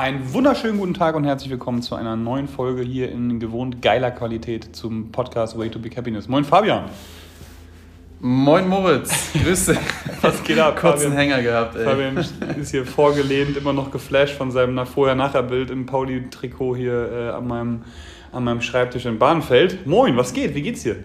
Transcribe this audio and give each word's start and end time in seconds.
Einen 0.00 0.32
wunderschönen 0.32 0.78
guten 0.78 0.94
Tag 0.94 1.14
und 1.14 1.24
herzlich 1.24 1.50
willkommen 1.50 1.82
zu 1.82 1.94
einer 1.94 2.16
neuen 2.16 2.48
Folge 2.48 2.80
hier 2.80 3.12
in 3.12 3.38
gewohnt 3.38 3.82
geiler 3.82 4.10
Qualität 4.10 4.74
zum 4.74 5.12
Podcast 5.12 5.58
Way 5.58 5.68
to 5.68 5.78
Big 5.78 5.94
Happiness. 5.94 6.26
Moin 6.26 6.42
Fabian. 6.42 6.86
Moin 8.18 8.66
Moritz, 8.66 9.12
Grüße. 9.34 9.76
Was 10.22 10.42
geht 10.42 10.58
ab? 10.58 10.80
Kurzen 10.80 11.12
Hänger 11.12 11.42
gehabt, 11.42 11.76
ey. 11.76 11.84
Fabian 11.84 12.16
ist 12.16 12.70
hier 12.70 12.86
vorgelehnt, 12.86 13.58
immer 13.58 13.74
noch 13.74 13.90
geflasht 13.90 14.36
von 14.36 14.50
seinem 14.50 14.86
Vorher-Nachher-Bild 14.86 15.68
im 15.68 15.84
Pauli-Trikot 15.84 16.76
hier 16.76 17.12
äh, 17.12 17.28
an, 17.32 17.46
meinem, 17.46 17.82
an 18.32 18.44
meinem 18.44 18.62
Schreibtisch 18.62 19.04
in 19.04 19.18
Bahnfeld. 19.18 19.86
Moin, 19.86 20.16
was 20.16 20.32
geht? 20.32 20.54
Wie 20.54 20.62
geht's 20.62 20.82
dir? 20.82 20.96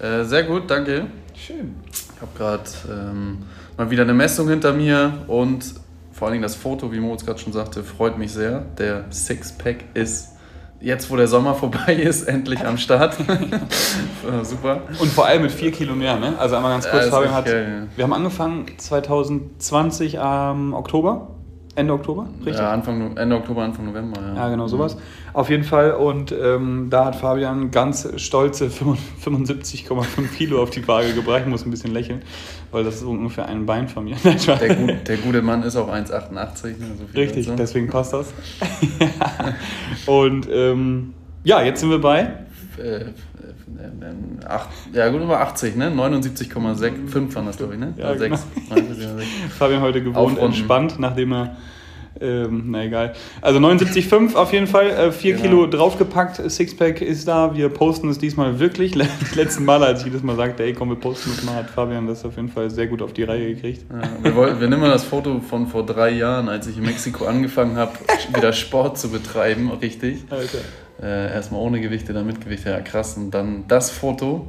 Äh, 0.00 0.24
sehr 0.24 0.42
gut, 0.42 0.68
danke. 0.68 1.06
Schön. 1.36 1.76
Ich 1.88 2.20
habe 2.20 2.36
gerade 2.36 2.64
ähm, 2.90 3.38
mal 3.76 3.88
wieder 3.88 4.02
eine 4.02 4.14
Messung 4.14 4.48
hinter 4.48 4.72
mir 4.72 5.12
und 5.28 5.80
vor 6.22 6.28
allen 6.28 6.34
Dingen 6.34 6.44
das 6.44 6.54
Foto, 6.54 6.92
wie 6.92 7.00
Moritz 7.00 7.26
gerade 7.26 7.40
schon 7.40 7.52
sagte, 7.52 7.82
freut 7.82 8.16
mich 8.16 8.32
sehr. 8.32 8.60
Der 8.78 9.06
Sixpack 9.10 9.86
ist 9.94 10.28
jetzt, 10.78 11.10
wo 11.10 11.16
der 11.16 11.26
Sommer 11.26 11.52
vorbei 11.56 11.96
ist, 11.96 12.28
endlich 12.28 12.64
am 12.64 12.78
Start. 12.78 13.16
Super. 14.44 14.82
Und 15.00 15.08
vor 15.10 15.26
allem 15.26 15.42
mit 15.42 15.50
vier 15.50 15.72
Kilo 15.72 15.96
mehr, 15.96 16.16
ne? 16.20 16.34
Also 16.38 16.54
einmal 16.54 16.70
ganz 16.74 16.88
kurz, 16.88 17.06
Ja, 17.06 17.10
Fabian 17.10 17.34
hat. 17.34 17.46
geil, 17.46 17.66
ja. 17.68 17.96
Wir 17.96 18.04
haben 18.04 18.12
angefangen 18.12 18.66
2020 18.78 20.20
am 20.20 20.74
Oktober. 20.74 21.26
Ende 21.74 21.94
Oktober, 21.94 22.26
richtig? 22.44 22.56
Ja, 22.56 22.70
Anfang, 22.70 23.16
Ende 23.16 23.34
Oktober, 23.36 23.62
Anfang 23.62 23.86
November. 23.86 24.20
Ja, 24.20 24.34
Ja, 24.34 24.48
genau 24.50 24.66
sowas. 24.68 24.98
Auf 25.32 25.48
jeden 25.48 25.64
Fall. 25.64 25.92
Und 25.92 26.30
ähm, 26.30 26.88
da 26.90 27.06
hat 27.06 27.16
Fabian 27.16 27.70
ganz 27.70 28.06
stolze 28.16 28.66
75,5 28.66 30.28
Kilo 30.36 30.62
auf 30.62 30.68
die 30.70 30.86
Waage 30.86 31.14
gebracht. 31.14 31.40
Ich 31.44 31.48
muss 31.48 31.64
ein 31.64 31.70
bisschen 31.70 31.92
lächeln, 31.92 32.20
weil 32.72 32.84
das 32.84 32.96
ist 32.96 33.04
ungefähr 33.04 33.46
ein 33.46 33.64
Bein 33.64 33.88
von 33.88 34.04
mir. 34.04 34.16
Der, 34.22 34.74
gut, 34.76 35.08
der 35.08 35.16
gute 35.16 35.40
Mann 35.40 35.62
ist 35.62 35.76
auch 35.76 35.88
1,88. 35.90 36.66
Ne? 36.66 36.74
So 36.98 37.18
Richtig, 37.18 37.46
dazu. 37.46 37.56
deswegen 37.56 37.88
passt 37.88 38.12
das. 38.12 38.32
Und 40.06 40.48
ähm, 40.52 41.14
ja, 41.44 41.62
jetzt 41.62 41.80
sind 41.80 41.90
wir 41.90 42.00
bei. 42.00 42.20
Äh, 42.78 43.06
acht, 44.46 44.68
ja, 44.92 45.08
gut 45.08 45.22
über 45.22 45.40
80, 45.40 45.76
ne? 45.76 45.90
79,5 45.90 47.34
waren 47.34 47.46
das, 47.46 47.56
glaube 47.56 47.74
ich, 47.74 47.80
ne? 47.80 47.94
Ja, 47.96 48.10
Oder 48.10 48.18
sechs. 48.18 48.46
79,6. 48.70 49.22
Fabian 49.58 49.80
heute 49.82 50.00
gewohnt 50.00 50.16
Aufrunden. 50.16 50.44
entspannt, 50.44 50.98
nachdem 50.98 51.32
er. 51.32 51.56
Ähm, 52.20 52.64
na 52.68 52.84
egal. 52.84 53.14
Also 53.40 53.58
79,5 53.58 54.34
auf 54.34 54.52
jeden 54.52 54.66
Fall, 54.66 54.90
äh, 54.90 55.10
4 55.10 55.32
Genau. 55.32 55.42
Kilo 55.42 55.66
draufgepackt, 55.66 56.50
Sixpack 56.50 57.00
ist 57.00 57.26
da, 57.26 57.56
wir 57.56 57.70
posten 57.70 58.10
es 58.10 58.18
diesmal 58.18 58.60
wirklich. 58.60 58.92
Die 59.32 59.34
letzten 59.34 59.64
Male, 59.64 59.86
als 59.86 60.00
ich 60.00 60.06
jedes 60.06 60.22
Mal 60.22 60.36
sagte, 60.36 60.62
ey 60.62 60.74
komm, 60.74 60.90
wir 60.90 60.96
posten 60.96 61.30
es 61.30 61.42
mal, 61.42 61.54
hat 61.54 61.70
Fabian 61.70 62.06
das 62.06 62.24
auf 62.26 62.36
jeden 62.36 62.50
Fall 62.50 62.68
sehr 62.70 62.86
gut 62.86 63.00
auf 63.00 63.14
die 63.14 63.22
Reihe 63.22 63.54
gekriegt. 63.54 63.86
Ja, 63.90 64.02
wir, 64.22 64.36
wollten, 64.36 64.60
wir 64.60 64.68
nehmen 64.68 64.82
mal 64.82 64.90
das 64.90 65.04
Foto 65.04 65.40
von 65.40 65.66
vor 65.66 65.86
drei 65.86 66.10
Jahren, 66.10 66.50
als 66.50 66.66
ich 66.66 66.76
in 66.76 66.84
Mexiko 66.84 67.24
angefangen 67.24 67.76
habe, 67.76 67.92
wieder 68.36 68.52
Sport 68.52 68.98
zu 68.98 69.08
betreiben, 69.10 69.70
richtig. 69.80 70.22
Alter. 70.30 70.58
Äh, 71.02 71.32
erstmal 71.34 71.60
ohne 71.60 71.80
Gewichte, 71.80 72.12
dann 72.12 72.26
mit 72.26 72.40
Gewichte, 72.40 72.70
ja 72.70 72.80
krass. 72.80 73.16
Und 73.16 73.32
dann 73.32 73.64
das 73.68 73.90
Foto, 73.90 74.46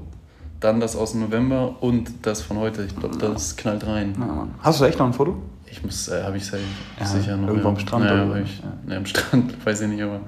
dann 0.59 0.79
das 0.79 0.95
aus 0.95 1.11
dem 1.13 1.21
November 1.21 1.75
und 1.81 2.11
das 2.25 2.41
von 2.41 2.57
heute. 2.59 2.83
Ich 2.85 2.95
glaube, 2.95 3.17
das 3.17 3.55
knallt 3.55 3.85
rein. 3.87 4.13
Ja. 4.19 4.47
Hast 4.61 4.79
du 4.79 4.85
echt 4.85 4.99
noch 4.99 5.07
ein 5.07 5.13
Foto? 5.13 5.35
Ich 5.65 5.83
muss, 5.83 6.07
äh, 6.09 6.21
habe 6.23 6.37
ich 6.37 6.45
safe, 6.45 6.61
Ja, 6.99 7.05
sicher 7.07 7.35
noch. 7.35 7.47
irgendwo 7.47 7.69
ja. 7.69 7.73
am 7.73 7.79
Strand 7.79 8.05
Ja, 8.05 8.25
oder 8.25 8.41
ich, 8.41 8.61
ne, 8.85 8.97
am 8.97 9.05
Strand, 9.07 9.53
weiß 9.65 9.81
ich 9.81 9.87
nicht, 9.87 10.03
aber 10.03 10.19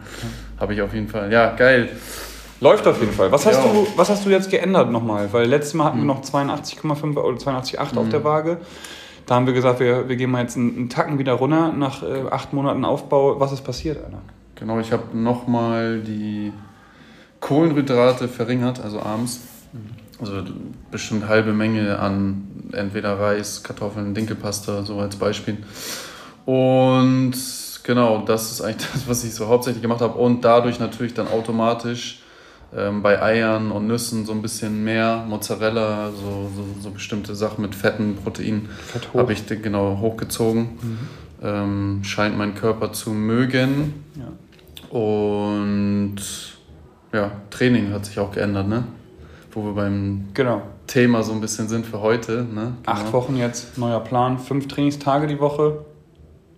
habe 0.60 0.74
ich 0.74 0.82
auf 0.82 0.94
jeden 0.94 1.08
Fall. 1.08 1.32
Ja, 1.32 1.54
geil. 1.56 1.90
Läuft 2.62 2.88
auf 2.88 3.00
jeden 3.00 3.12
Fall. 3.14 3.32
Was 3.32 3.46
hast, 3.46 3.62
du, 3.64 3.86
was 3.96 4.10
hast 4.10 4.26
du 4.26 4.30
jetzt 4.32 4.50
geändert 4.50 4.90
nochmal? 4.92 5.32
Weil 5.32 5.46
letztes 5.48 5.76
Mal 5.76 5.86
hatten 5.86 6.00
Hm. 6.00 6.08
wir 6.08 6.14
noch 6.16 6.24
82,5 6.24 7.18
oder 7.18 7.38
82,8 7.38 7.98
auf 7.98 8.10
der 8.10 8.24
Waage. 8.24 8.58
Da 9.28 9.36
haben 9.36 9.46
wir 9.46 9.54
gesagt, 9.54 9.80
wir, 9.80 10.08
wir 10.10 10.16
gehen 10.16 10.32
mal 10.32 10.42
jetzt 10.42 10.56
einen, 10.58 10.76
einen 10.76 10.90
Tacken 10.90 11.20
wieder 11.20 11.34
runter 11.34 11.72
nach 11.74 12.02
äh, 12.02 12.24
acht 12.32 12.54
Monaten 12.54 12.84
Aufbau. 12.86 13.40
Was 13.40 13.52
ist 13.52 13.62
passiert, 13.64 13.98
Alter? 14.04 14.20
Genau, 14.56 14.80
ich 14.80 14.92
habe 14.92 15.18
nochmal 15.18 16.00
die 16.00 16.54
Kohlenhydrate 17.40 18.28
verringert, 18.28 18.82
also 18.82 19.02
abends. 19.02 19.42
Also 20.20 20.44
bestimmt 20.92 21.28
halbe 21.28 21.52
Menge 21.52 22.00
an 22.00 22.70
entweder 22.72 23.20
Reis, 23.20 23.64
Kartoffeln, 23.64 24.14
Dinkelpasta, 24.14 24.84
so 24.84 25.00
als 25.00 25.18
Beispiel. 25.18 25.58
Und 26.46 27.34
genau, 27.84 28.24
das 28.26 28.52
ist 28.52 28.62
eigentlich 28.62 28.90
das, 28.94 29.08
was 29.08 29.24
ich 29.24 29.34
so 29.34 29.48
hauptsächlich 29.48 29.82
gemacht 29.82 30.02
habe. 30.02 30.18
Und 30.18 30.46
dadurch 30.46 30.80
natürlich 30.80 31.14
dann 31.14 31.28
automatisch 31.28 32.22
ähm, 32.76 33.02
bei 33.02 33.22
Eiern 33.22 33.72
und 33.72 33.88
Nüssen 33.88 34.26
so 34.26 34.32
ein 34.32 34.42
bisschen 34.42 34.84
mehr 34.84 35.26
Mozzarella, 35.28 36.12
so, 36.12 36.50
so, 36.56 36.82
so 36.82 36.90
bestimmte 36.92 37.36
Sachen 37.36 37.62
mit 37.62 37.76
Fetten, 37.76 38.16
Proteinen 38.16 38.70
Fett 38.70 39.10
habe 39.14 39.34
ich 39.34 39.46
genau 39.48 40.00
hochgezogen. 40.00 40.70
Ähm, 41.44 42.00
scheint 42.04 42.38
mein 42.38 42.56
Körper 42.56 42.94
zu 42.94 43.12
mögen. 43.12 44.06
Ja. 44.16 44.28
Und 44.90 46.16
ja, 47.14 47.32
Training 47.50 47.92
hat 47.94 48.06
sich 48.06 48.20
auch 48.20 48.32
geändert, 48.32 48.68
ne? 48.68 48.84
Wo 49.52 49.64
wir 49.64 49.74
beim 49.74 50.26
Genau. 50.34 50.62
Thema 50.88 51.24
so 51.24 51.32
ein 51.32 51.42
bisschen 51.42 51.68
sind 51.68 51.86
für 51.86 52.02
heute. 52.02 52.46
Ne? 52.54 52.74
Acht 52.86 53.06
Genau. 53.08 53.14
Wochen 53.14 53.36
jetzt, 53.38 53.78
neuer 53.78 54.00
Plan, 54.02 54.38
fünf 54.38 54.68
Trainingstage 54.68 55.28
die 55.28 55.40
Woche. 55.40 55.86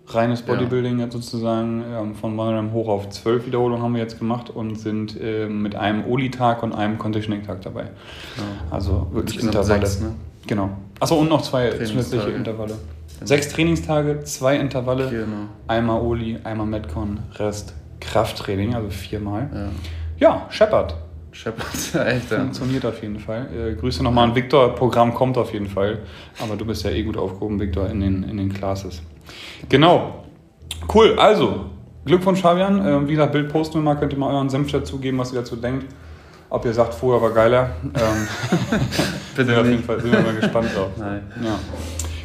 Reines 0.08 0.40
Ja. 0.40 0.54
Bodybuilding 0.54 0.98
jetzt 1.00 1.12
sozusagen. 1.12 1.84
Ähm, 1.94 2.14
von 2.14 2.34
meinem 2.34 2.72
hoch 2.72 2.88
auf 2.88 3.08
zwölf 3.10 3.46
Wiederholungen 3.46 3.82
haben 3.82 3.94
wir 3.94 4.00
jetzt 4.02 4.18
gemacht 4.18 4.48
und 4.50 4.76
sind 4.78 5.16
ähm, 5.20 5.62
mit 5.62 5.74
einem 5.76 6.04
Oli-Tag 6.06 6.62
und 6.62 6.72
einem 6.74 6.98
Conditioning-Tag 6.98 7.60
dabei. 7.62 7.82
Ja. 7.84 8.42
Also 8.70 9.06
wirklich 9.12 9.42
Intervalle. 9.42 9.86
sechs, 9.86 10.00
ne? 10.00 10.14
Genau. 10.46 10.70
Achso, 10.98 11.16
und 11.16 11.28
noch 11.28 11.42
zwei 11.42 11.70
zusätzliche 11.70 12.30
Intervalle. 12.30 12.74
Sechs 13.22 13.48
Trainingstage, 13.50 14.20
zwei 14.24 14.56
Intervalle, 14.56 15.10
Genau. 15.10 15.46
einmal 15.66 16.00
Oli, 16.00 16.38
einmal 16.42 16.66
Metcon, 16.66 17.18
Rest 17.36 17.74
Krafttraining, 18.00 18.74
also 18.74 18.90
viermal. 18.90 19.48
Ja. 19.52 19.68
Ja, 20.18 20.46
Shepard. 20.50 20.94
Shepard, 21.32 21.68
echt, 22.06 22.30
ja. 22.30 22.38
Funktioniert 22.38 22.84
auf 22.84 23.00
jeden 23.02 23.20
Fall. 23.20 23.46
Äh, 23.54 23.74
Grüße 23.74 24.02
nochmal 24.02 24.28
an 24.28 24.34
Victor. 24.34 24.74
Programm 24.74 25.14
kommt 25.14 25.38
auf 25.38 25.52
jeden 25.52 25.68
Fall. 25.68 26.00
Aber 26.42 26.56
du 26.56 26.64
bist 26.64 26.84
ja 26.84 26.90
eh 26.90 27.02
gut 27.02 27.16
aufgehoben, 27.16 27.60
Victor, 27.60 27.88
in 27.88 28.00
den, 28.00 28.24
in 28.24 28.36
den 28.36 28.52
Classes. 28.52 29.02
Genau. 29.68 30.24
Cool. 30.92 31.16
Also, 31.18 31.66
Glückwunsch, 32.04 32.40
Fabian. 32.40 32.84
Äh, 32.84 33.06
wie 33.06 33.12
gesagt, 33.12 33.32
Bild 33.32 33.52
posten 33.52 33.74
wir 33.74 33.82
mal. 33.82 33.94
Könnt 33.96 34.12
ihr 34.12 34.18
mal 34.18 34.32
euren 34.32 34.48
Senf 34.48 34.72
dazugeben, 34.72 35.18
was 35.18 35.32
ihr 35.32 35.40
dazu 35.40 35.56
denkt. 35.56 35.86
Ob 36.50 36.64
ihr 36.64 36.72
sagt, 36.72 36.94
vorher 36.94 37.22
war 37.22 37.30
geiler. 37.30 37.70
Ähm, 37.84 39.46
wir 39.46 39.60
auf 39.60 39.66
jeden 39.66 39.84
Fall 39.84 40.00
sind 40.00 40.10
wir 40.10 40.20
mal 40.20 40.34
gespannt 40.34 40.70
drauf. 40.74 40.90
Nein. 40.96 41.22
Ja. 41.44 41.58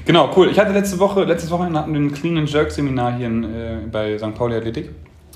Genau, 0.05 0.31
cool. 0.35 0.49
Ich 0.49 0.59
hatte 0.59 0.71
letzte 0.71 0.97
Woche, 0.97 1.23
letztes 1.23 1.51
Wochenende 1.51 1.79
hatten 1.79 1.93
wir 1.93 1.99
ein 1.99 2.11
Clean 2.11 2.37
and 2.37 2.51
Jerk 2.51 2.71
Seminar 2.71 3.15
hier 3.15 3.27
in, 3.27 3.43
äh, 3.43 3.77
bei 3.91 4.17
St. 4.17 4.33
Pauli 4.33 4.55
Athletik 4.55 4.89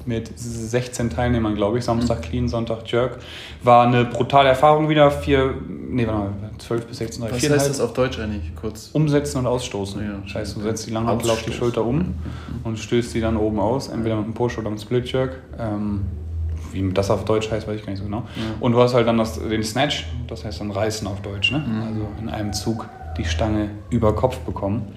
mit 0.07 0.31
16 0.38 1.09
Teilnehmern, 1.09 1.56
glaube 1.56 1.78
ich. 1.78 1.85
Samstag 1.85 2.22
Clean, 2.22 2.47
Sonntag 2.47 2.90
Jerk. 2.91 3.19
War 3.63 3.85
eine 3.88 4.06
brutale 4.06 4.50
Erfahrung 4.50 4.90
wieder. 4.90 5.12
Vier, 5.12 5.53
nee, 5.68 6.07
warte 6.07 6.19
mal, 6.19 6.34
12 6.57 6.85
bis 6.88 6.97
16, 6.97 7.22
drei, 7.22 7.31
Was 7.31 7.50
heißt 7.50 7.69
das 7.69 7.81
auf 7.81 7.94
Deutsch 7.94 8.19
eigentlich? 8.19 8.56
Kurz. 8.56 8.90
Umsetzen 8.94 9.40
und 9.40 9.47
ausstoßen. 9.47 10.01
Ja, 10.01 10.19
das 10.23 10.35
heißt, 10.35 10.56
du 10.56 10.62
setzt 10.62 10.88
die 10.88 10.91
Langhantel 10.91 11.29
auf 11.29 11.44
die. 11.44 11.51
Schulter 11.57 11.84
um 11.85 12.16
und 12.63 12.78
stößt 12.78 13.13
die 13.13 13.22
dann 13.22 13.35
oben 13.38 13.59
aus, 13.59 13.88
entweder 13.88 14.16
mit 14.16 14.25
einem 14.25 14.34
Push 14.34 14.57
oder 14.57 14.68
einem 14.68 14.78
Split 14.78 15.12
Jerk. 15.12 15.41
Ähm, 15.59 16.01
wie 16.72 16.91
das 16.91 17.09
auf 17.09 17.25
Deutsch 17.25 17.50
heißt, 17.50 17.68
weiß 17.68 17.79
ich 17.79 17.85
gar 17.85 17.91
nicht 17.91 18.00
so 18.00 18.06
genau. 18.06 18.24
Und 18.59 18.74
du 18.74 18.81
hast 18.81 18.94
halt 18.94 19.07
dann 19.07 19.18
das, 19.18 19.39
den 19.39 19.63
Snatch, 19.63 20.06
das 20.28 20.45
heißt 20.45 20.59
dann 20.59 20.72
Reißen 20.72 21.07
auf 21.07 21.22
Deutsch, 21.22 21.51
ne? 21.51 21.63
Also 21.88 22.07
in 22.22 22.29
einem 22.29 22.53
Zug 22.53 22.88
die 23.18 23.25
Stange 23.25 23.69
über 23.89 24.16
Kopf 24.16 24.38
bekommen. 24.39 24.94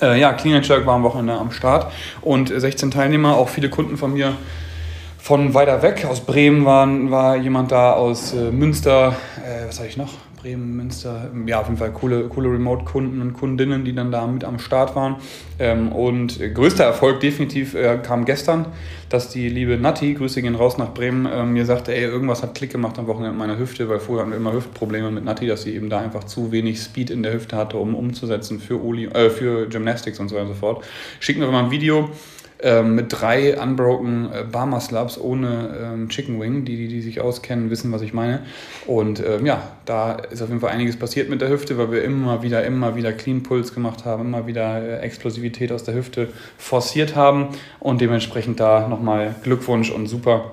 Äh, 0.00 0.20
ja, 0.20 0.32
Clean 0.32 0.54
and 0.54 0.66
Jerk 0.66 0.86
war 0.86 0.94
am 0.94 1.02
Wochenende 1.02 1.34
am 1.34 1.50
Start 1.50 1.92
und 2.20 2.50
äh, 2.50 2.60
16 2.60 2.90
Teilnehmer, 2.92 3.36
auch 3.36 3.48
viele 3.48 3.68
Kunden 3.68 3.96
von 3.96 4.12
mir 4.12 4.34
von 5.18 5.54
weiter 5.54 5.82
weg. 5.82 6.06
Aus 6.08 6.20
Bremen 6.20 6.64
waren, 6.64 7.10
war 7.10 7.36
jemand 7.36 7.72
da, 7.72 7.94
aus 7.94 8.32
äh, 8.32 8.52
Münster, 8.52 9.16
äh, 9.44 9.66
was 9.66 9.78
habe 9.78 9.88
ich 9.88 9.96
noch? 9.96 10.14
Bremen, 10.40 10.76
Münster, 10.76 11.30
ja, 11.46 11.60
auf 11.60 11.66
jeden 11.66 11.78
Fall 11.78 11.90
coole, 11.90 12.28
coole 12.28 12.48
Remote-Kunden 12.48 13.20
und 13.20 13.32
Kundinnen, 13.32 13.84
die 13.84 13.92
dann 13.92 14.12
da 14.12 14.24
mit 14.28 14.44
am 14.44 14.60
Start 14.60 14.94
waren. 14.94 15.16
Ähm, 15.58 15.90
und 15.90 16.40
äh, 16.40 16.50
größter 16.50 16.84
Erfolg 16.84 17.18
definitiv 17.18 17.74
äh, 17.74 17.98
kam 18.00 18.24
gestern, 18.24 18.66
dass 19.08 19.30
die 19.30 19.48
liebe 19.48 19.76
Natti, 19.78 20.14
Grüße 20.14 20.42
gehen 20.42 20.54
raus 20.54 20.78
nach 20.78 20.92
Bremen, 20.92 21.26
äh, 21.26 21.44
mir 21.44 21.64
sagte, 21.64 21.94
ey, 21.94 22.02
irgendwas 22.02 22.42
hat 22.42 22.54
Klick 22.54 22.70
gemacht 22.70 22.98
am 22.98 23.06
Wochenende 23.06 23.30
mit 23.30 23.38
meiner 23.38 23.58
Hüfte, 23.58 23.88
weil 23.88 24.00
vorher 24.00 24.22
hatten 24.22 24.32
wir 24.32 24.36
immer 24.36 24.52
Hüftprobleme 24.52 25.10
mit 25.10 25.24
Natti, 25.24 25.46
dass 25.46 25.62
sie 25.62 25.74
eben 25.74 25.88
da 25.90 25.98
einfach 25.98 26.24
zu 26.24 26.52
wenig 26.52 26.80
Speed 26.80 27.10
in 27.10 27.22
der 27.22 27.32
Hüfte 27.32 27.56
hatte, 27.56 27.78
um 27.78 27.94
umzusetzen 27.94 28.60
für, 28.60 28.82
Oli, 28.82 29.06
äh, 29.06 29.30
für 29.30 29.68
Gymnastics 29.68 30.20
und 30.20 30.28
so 30.28 30.34
weiter 30.34 30.46
und 30.46 30.54
so 30.54 30.58
fort. 30.58 30.84
Schickt 31.20 31.38
mir 31.38 31.46
mal 31.46 31.64
ein 31.64 31.70
Video 31.70 32.10
ähm, 32.60 32.96
mit 32.96 33.06
drei 33.08 33.60
unbroken 33.60 34.32
äh, 34.32 34.44
Barmer 34.50 34.80
Slabs 34.80 35.18
ohne 35.18 35.78
ähm, 35.80 36.08
Chicken 36.08 36.40
Wing. 36.40 36.64
Die, 36.64 36.76
die, 36.76 36.88
die 36.88 37.00
sich 37.00 37.20
auskennen, 37.20 37.70
wissen, 37.70 37.92
was 37.92 38.02
ich 38.02 38.12
meine. 38.12 38.40
Und 38.86 39.22
ähm, 39.24 39.46
ja, 39.46 39.62
da 39.84 40.12
ist 40.12 40.42
auf 40.42 40.48
jeden 40.48 40.60
Fall 40.60 40.70
einiges 40.70 40.96
passiert 40.96 41.28
mit 41.28 41.40
der 41.40 41.50
Hüfte, 41.50 41.78
weil 41.78 41.92
wir 41.92 42.02
immer 42.02 42.42
wieder, 42.42 42.64
immer 42.64 42.96
wieder 42.96 43.12
Clean 43.12 43.42
Puls 43.42 43.74
gemacht 43.74 44.04
haben, 44.04 44.26
immer 44.26 44.46
wieder 44.46 44.82
äh, 44.82 44.98
Explosivität 45.00 45.70
aus 45.70 45.84
der 45.84 45.94
Hüfte 45.94 46.28
forciert 46.56 47.14
haben. 47.14 47.48
Und 47.78 48.00
dementsprechend 48.00 48.58
da 48.58 48.88
nochmal 48.98 49.34
Glückwunsch 49.42 49.90
und 49.90 50.06
super 50.06 50.52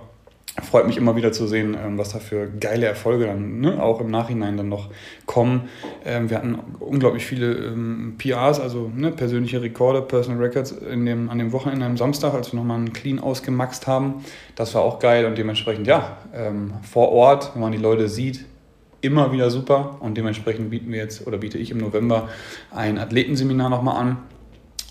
freut 0.63 0.87
mich 0.87 0.97
immer 0.97 1.15
wieder 1.15 1.31
zu 1.31 1.47
sehen, 1.47 1.75
ähm, 1.75 1.97
was 1.97 2.09
da 2.09 2.19
für 2.19 2.47
geile 2.47 2.85
Erfolge 2.85 3.25
dann 3.25 3.59
ne, 3.59 3.81
auch 3.81 3.99
im 3.99 4.09
Nachhinein 4.09 4.55
dann 4.55 4.69
noch 4.69 4.89
kommen. 5.25 5.69
Ähm, 6.05 6.29
wir 6.29 6.37
hatten 6.37 6.57
unglaublich 6.79 7.25
viele 7.25 7.53
ähm, 7.53 8.15
PRs, 8.17 8.59
also 8.59 8.89
ne, 8.95 9.11
persönliche 9.11 9.61
Rekorde, 9.61 10.01
Personal 10.01 10.41
Records 10.41 10.71
in 10.71 11.05
dem, 11.05 11.29
an 11.29 11.39
dem 11.39 11.51
Wochenende 11.51 11.85
am 11.85 11.97
Samstag, 11.97 12.33
als 12.33 12.53
wir 12.53 12.59
nochmal 12.59 12.77
einen 12.77 12.93
Clean 12.93 13.19
ausgemaxt 13.19 13.87
haben. 13.87 14.23
Das 14.55 14.73
war 14.75 14.83
auch 14.83 14.99
geil 14.99 15.25
und 15.25 15.37
dementsprechend, 15.37 15.87
ja, 15.87 16.17
vor 16.83 17.11
Ort, 17.11 17.51
wenn 17.53 17.61
man 17.61 17.71
die 17.71 17.77
Leute 17.77 18.07
sieht, 18.07 18.45
immer 19.01 19.31
wieder 19.31 19.49
super 19.49 19.97
und 19.99 20.17
dementsprechend 20.17 20.69
bieten 20.69 20.91
wir 20.91 20.99
jetzt 20.99 21.27
oder 21.27 21.37
biete 21.37 21.57
ich 21.57 21.71
im 21.71 21.77
November 21.77 22.29
ein 22.71 22.97
Athletenseminar 22.97 23.69
nochmal 23.69 23.97
an. 23.97 24.17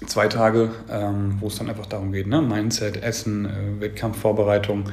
Zwei 0.06 0.28
Tage, 0.28 0.70
ähm, 0.90 1.36
wo 1.40 1.48
es 1.48 1.56
dann 1.56 1.68
einfach 1.68 1.86
darum 1.86 2.12
geht, 2.12 2.26
ne? 2.26 2.42
Mindset, 2.42 3.02
Essen, 3.02 3.46
äh, 3.46 3.80
Wettkampfvorbereitung. 3.80 4.84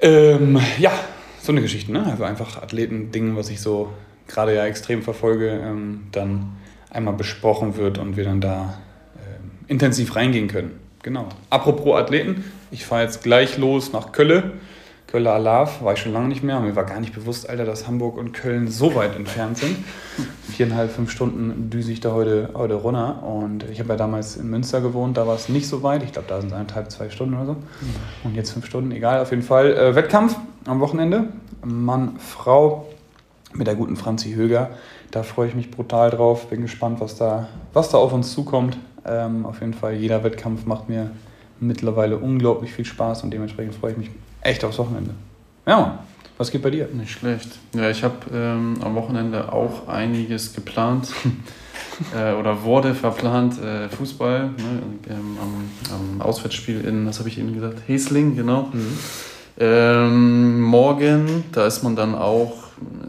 Ähm, 0.00 0.60
ja, 0.78 0.92
so 1.40 1.52
eine 1.52 1.60
Geschichte, 1.60 1.92
ne? 1.92 2.06
Also 2.06 2.24
einfach 2.24 2.62
Athleten-Ding, 2.62 3.36
was 3.36 3.50
ich 3.50 3.60
so 3.60 3.92
gerade 4.28 4.54
ja 4.54 4.66
extrem 4.66 5.02
verfolge, 5.02 5.48
ähm, 5.50 6.08
dann 6.12 6.56
einmal 6.90 7.14
besprochen 7.14 7.76
wird 7.76 7.98
und 7.98 8.16
wir 8.16 8.24
dann 8.24 8.40
da 8.40 8.78
ähm, 9.16 9.50
intensiv 9.68 10.14
reingehen 10.16 10.48
können. 10.48 10.78
Genau. 11.02 11.28
Apropos 11.50 11.98
Athleten, 11.98 12.44
ich 12.70 12.84
fahre 12.84 13.02
jetzt 13.02 13.22
gleich 13.22 13.58
los 13.58 13.92
nach 13.92 14.12
Kölle 14.12 14.52
Köller 15.12 15.34
Alav 15.34 15.82
war 15.82 15.92
ich 15.92 15.98
schon 15.98 16.14
lange 16.14 16.28
nicht 16.28 16.42
mehr. 16.42 16.58
Mir 16.60 16.74
war 16.74 16.84
gar 16.84 16.98
nicht 16.98 17.14
bewusst, 17.14 17.46
Alter, 17.46 17.66
dass 17.66 17.86
Hamburg 17.86 18.16
und 18.16 18.32
Köln 18.32 18.68
so 18.68 18.94
weit 18.94 19.14
entfernt 19.14 19.58
sind. 19.58 19.76
Viereinhalb, 20.48 20.90
fünf 20.90 21.10
Stunden 21.10 21.68
düse 21.68 21.92
ich 21.92 22.00
da 22.00 22.12
heute, 22.12 22.48
heute 22.54 22.76
runter. 22.76 23.22
Und 23.22 23.68
ich 23.70 23.78
habe 23.78 23.90
ja 23.90 23.96
damals 23.96 24.38
in 24.38 24.48
Münster 24.48 24.80
gewohnt, 24.80 25.18
da 25.18 25.26
war 25.26 25.34
es 25.34 25.50
nicht 25.50 25.68
so 25.68 25.82
weit. 25.82 26.02
Ich 26.02 26.12
glaube, 26.12 26.28
da 26.28 26.40
sind 26.40 26.54
eineinhalb, 26.54 26.90
zwei 26.90 27.10
Stunden 27.10 27.34
oder 27.34 27.44
so. 27.44 27.56
Und 28.24 28.34
jetzt 28.34 28.52
fünf 28.52 28.64
Stunden, 28.64 28.90
egal, 28.90 29.20
auf 29.20 29.30
jeden 29.32 29.42
Fall. 29.42 29.76
Äh, 29.76 29.94
Wettkampf 29.94 30.34
am 30.64 30.80
Wochenende. 30.80 31.24
Mann, 31.62 32.16
Frau 32.16 32.86
mit 33.52 33.66
der 33.66 33.74
guten 33.74 33.96
Franzi 33.96 34.32
Höger. 34.32 34.70
Da 35.10 35.24
freue 35.24 35.46
ich 35.46 35.54
mich 35.54 35.70
brutal 35.70 36.08
drauf. 36.08 36.46
Bin 36.46 36.62
gespannt, 36.62 37.00
was 37.00 37.16
da, 37.16 37.48
was 37.74 37.90
da 37.90 37.98
auf 37.98 38.14
uns 38.14 38.32
zukommt. 38.32 38.78
Ähm, 39.04 39.44
auf 39.44 39.60
jeden 39.60 39.74
Fall, 39.74 39.92
jeder 39.92 40.24
Wettkampf 40.24 40.64
macht 40.64 40.88
mir 40.88 41.10
mittlerweile 41.62 42.18
unglaublich 42.18 42.72
viel 42.72 42.84
Spaß 42.84 43.22
und 43.22 43.30
dementsprechend 43.30 43.74
freue 43.74 43.92
ich 43.92 43.98
mich 43.98 44.10
echt 44.42 44.64
aufs 44.64 44.78
Wochenende. 44.78 45.14
Ja, 45.66 46.00
was 46.38 46.50
geht 46.50 46.62
bei 46.62 46.70
dir? 46.70 46.88
Nicht 46.92 47.12
schlecht. 47.12 47.58
Ja, 47.74 47.88
ich 47.90 48.02
habe 48.02 48.16
ähm, 48.34 48.74
am 48.82 48.94
Wochenende 48.94 49.52
auch 49.52 49.86
einiges 49.86 50.54
geplant 50.54 51.12
äh, 52.16 52.32
oder 52.34 52.64
wurde 52.64 52.94
verplant. 52.94 53.62
Äh, 53.62 53.88
Fußball 53.88 54.48
ne, 54.48 54.82
ähm, 55.08 55.38
am, 55.40 55.70
am, 55.94 56.20
Auswärtsspiel 56.20 56.80
in, 56.84 57.06
was 57.06 57.18
habe 57.18 57.28
ich 57.28 57.38
Ihnen 57.38 57.54
gesagt? 57.54 57.82
Hesling, 57.86 58.34
genau. 58.34 58.70
Mhm. 58.72 58.98
Ähm, 59.58 60.60
morgen, 60.62 61.44
da 61.52 61.66
ist 61.66 61.82
man 61.84 61.94
dann 61.94 62.14
auch, 62.14 62.54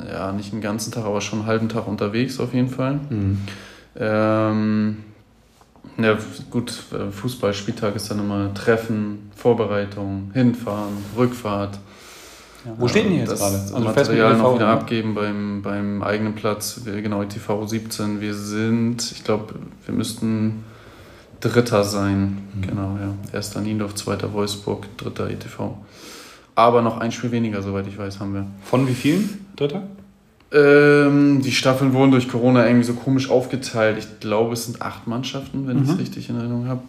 ja, 0.07 0.31
nicht 0.33 0.51
den 0.51 0.61
ganzen 0.61 0.91
Tag, 0.91 1.05
aber 1.05 1.21
schon 1.21 1.39
einen 1.39 1.47
halben 1.47 1.69
Tag 1.69 1.87
unterwegs 1.87 2.39
auf 2.39 2.53
jeden 2.53 2.69
Fall. 2.69 2.99
Mhm. 3.09 3.37
Ähm, 5.97 6.03
ja, 6.03 6.17
gut, 6.49 6.73
äh, 6.91 7.11
Fußballspieltag 7.11 7.95
ist 7.95 8.09
dann 8.09 8.19
immer 8.19 8.53
Treffen, 8.53 9.31
Vorbereitung, 9.35 10.31
Hinfahren, 10.33 10.93
Rückfahrt. 11.17 11.79
Ja. 12.65 12.71
Wo 12.77 12.87
steht 12.87 13.05
denn 13.05 13.11
hier 13.11 13.21
jetzt 13.21 13.37
gerade? 13.37 13.55
Also 13.55 13.79
Material 13.79 14.37
noch 14.37 14.55
wieder 14.55 14.67
abgeben 14.69 15.15
beim, 15.15 15.61
beim 15.61 16.01
eigenen 16.01 16.33
Platz, 16.33 16.81
genau, 16.85 17.21
ITV 17.21 17.67
17. 17.67 18.21
Wir 18.21 18.33
sind, 18.33 19.11
ich 19.11 19.23
glaube, 19.23 19.55
wir 19.85 19.93
müssten 19.93 20.63
Dritter 21.41 21.83
sein. 21.83 22.37
Mhm. 22.53 22.61
Genau, 22.61 22.97
ja. 23.01 23.13
Erster 23.33 23.59
Niendorf, 23.59 23.95
zweiter 23.95 24.31
Wolfsburg, 24.31 24.87
dritter 24.97 25.29
ITV. 25.29 25.75
Aber 26.55 26.81
noch 26.81 26.99
ein 26.99 27.11
Spiel 27.11 27.31
weniger, 27.31 27.61
soweit 27.61 27.87
ich 27.87 27.97
weiß, 27.97 28.19
haben 28.19 28.33
wir. 28.33 28.45
Von 28.63 28.87
wie 28.87 28.93
vielen? 28.93 29.45
Dritter? 29.55 29.83
Ähm, 30.53 31.41
die 31.41 31.51
Staffeln 31.51 31.93
wurden 31.93 32.11
durch 32.11 32.29
Corona 32.29 32.67
irgendwie 32.67 32.85
so 32.85 32.93
komisch 32.93 33.29
aufgeteilt. 33.31 33.97
Ich 33.97 34.19
glaube, 34.19 34.53
es 34.53 34.65
sind 34.65 34.83
acht 34.83 35.07
Mannschaften, 35.07 35.65
wenn 35.65 35.77
mhm. 35.77 35.83
ich 35.83 35.89
es 35.89 35.97
richtig 35.97 36.29
in 36.29 36.37
Erinnerung 36.37 36.67
habe. 36.67 36.81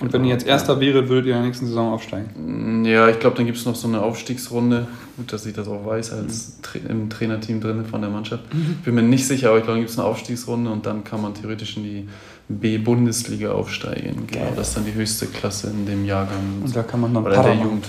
Und 0.00 0.12
wenn 0.12 0.22
ihr 0.24 0.32
jetzt 0.32 0.46
Erster 0.46 0.74
ja. 0.74 0.80
wäret, 0.80 1.08
würdet 1.08 1.26
ihr 1.26 1.32
in 1.32 1.38
der 1.38 1.46
nächsten 1.46 1.66
Saison 1.66 1.94
aufsteigen? 1.94 2.82
Mm, 2.82 2.84
ja, 2.84 3.08
ich 3.08 3.18
glaube, 3.20 3.36
dann 3.36 3.46
gibt 3.46 3.56
es 3.56 3.64
noch 3.64 3.74
so 3.74 3.88
eine 3.88 4.02
Aufstiegsrunde. 4.02 4.86
Gut, 5.16 5.32
dass 5.32 5.46
ich 5.46 5.54
das 5.54 5.66
auch 5.66 5.86
weiß, 5.86 6.12
als 6.12 6.58
mhm. 6.58 6.62
Tra 6.62 6.78
im 6.90 7.08
Trainerteam 7.08 7.62
drin 7.62 7.86
von 7.86 8.02
der 8.02 8.10
Mannschaft. 8.10 8.52
Mhm. 8.52 8.76
Bin 8.84 8.94
mir 8.96 9.02
nicht 9.02 9.26
sicher, 9.26 9.48
aber 9.48 9.58
ich 9.58 9.64
glaube, 9.64 9.76
dann 9.76 9.80
gibt 9.80 9.90
es 9.90 9.98
eine 9.98 10.06
Aufstiegsrunde 10.06 10.70
und 10.70 10.84
dann 10.84 11.04
kann 11.04 11.22
man 11.22 11.32
theoretisch 11.32 11.78
in 11.78 11.84
die 11.84 12.08
B-Bundesliga 12.48 13.52
aufsteigen. 13.52 14.26
Genau, 14.26 14.52
das 14.54 14.68
ist 14.68 14.76
dann 14.76 14.84
die 14.84 14.92
höchste 14.92 15.26
Klasse 15.26 15.70
in 15.70 15.86
dem 15.86 16.04
Jahrgang. 16.04 16.60
Und 16.62 16.76
da 16.76 16.82
kann 16.82 17.00
man 17.00 17.14
dann 17.14 17.24
Oder 17.24 17.42
der 17.42 17.54
Jugend. 17.54 17.86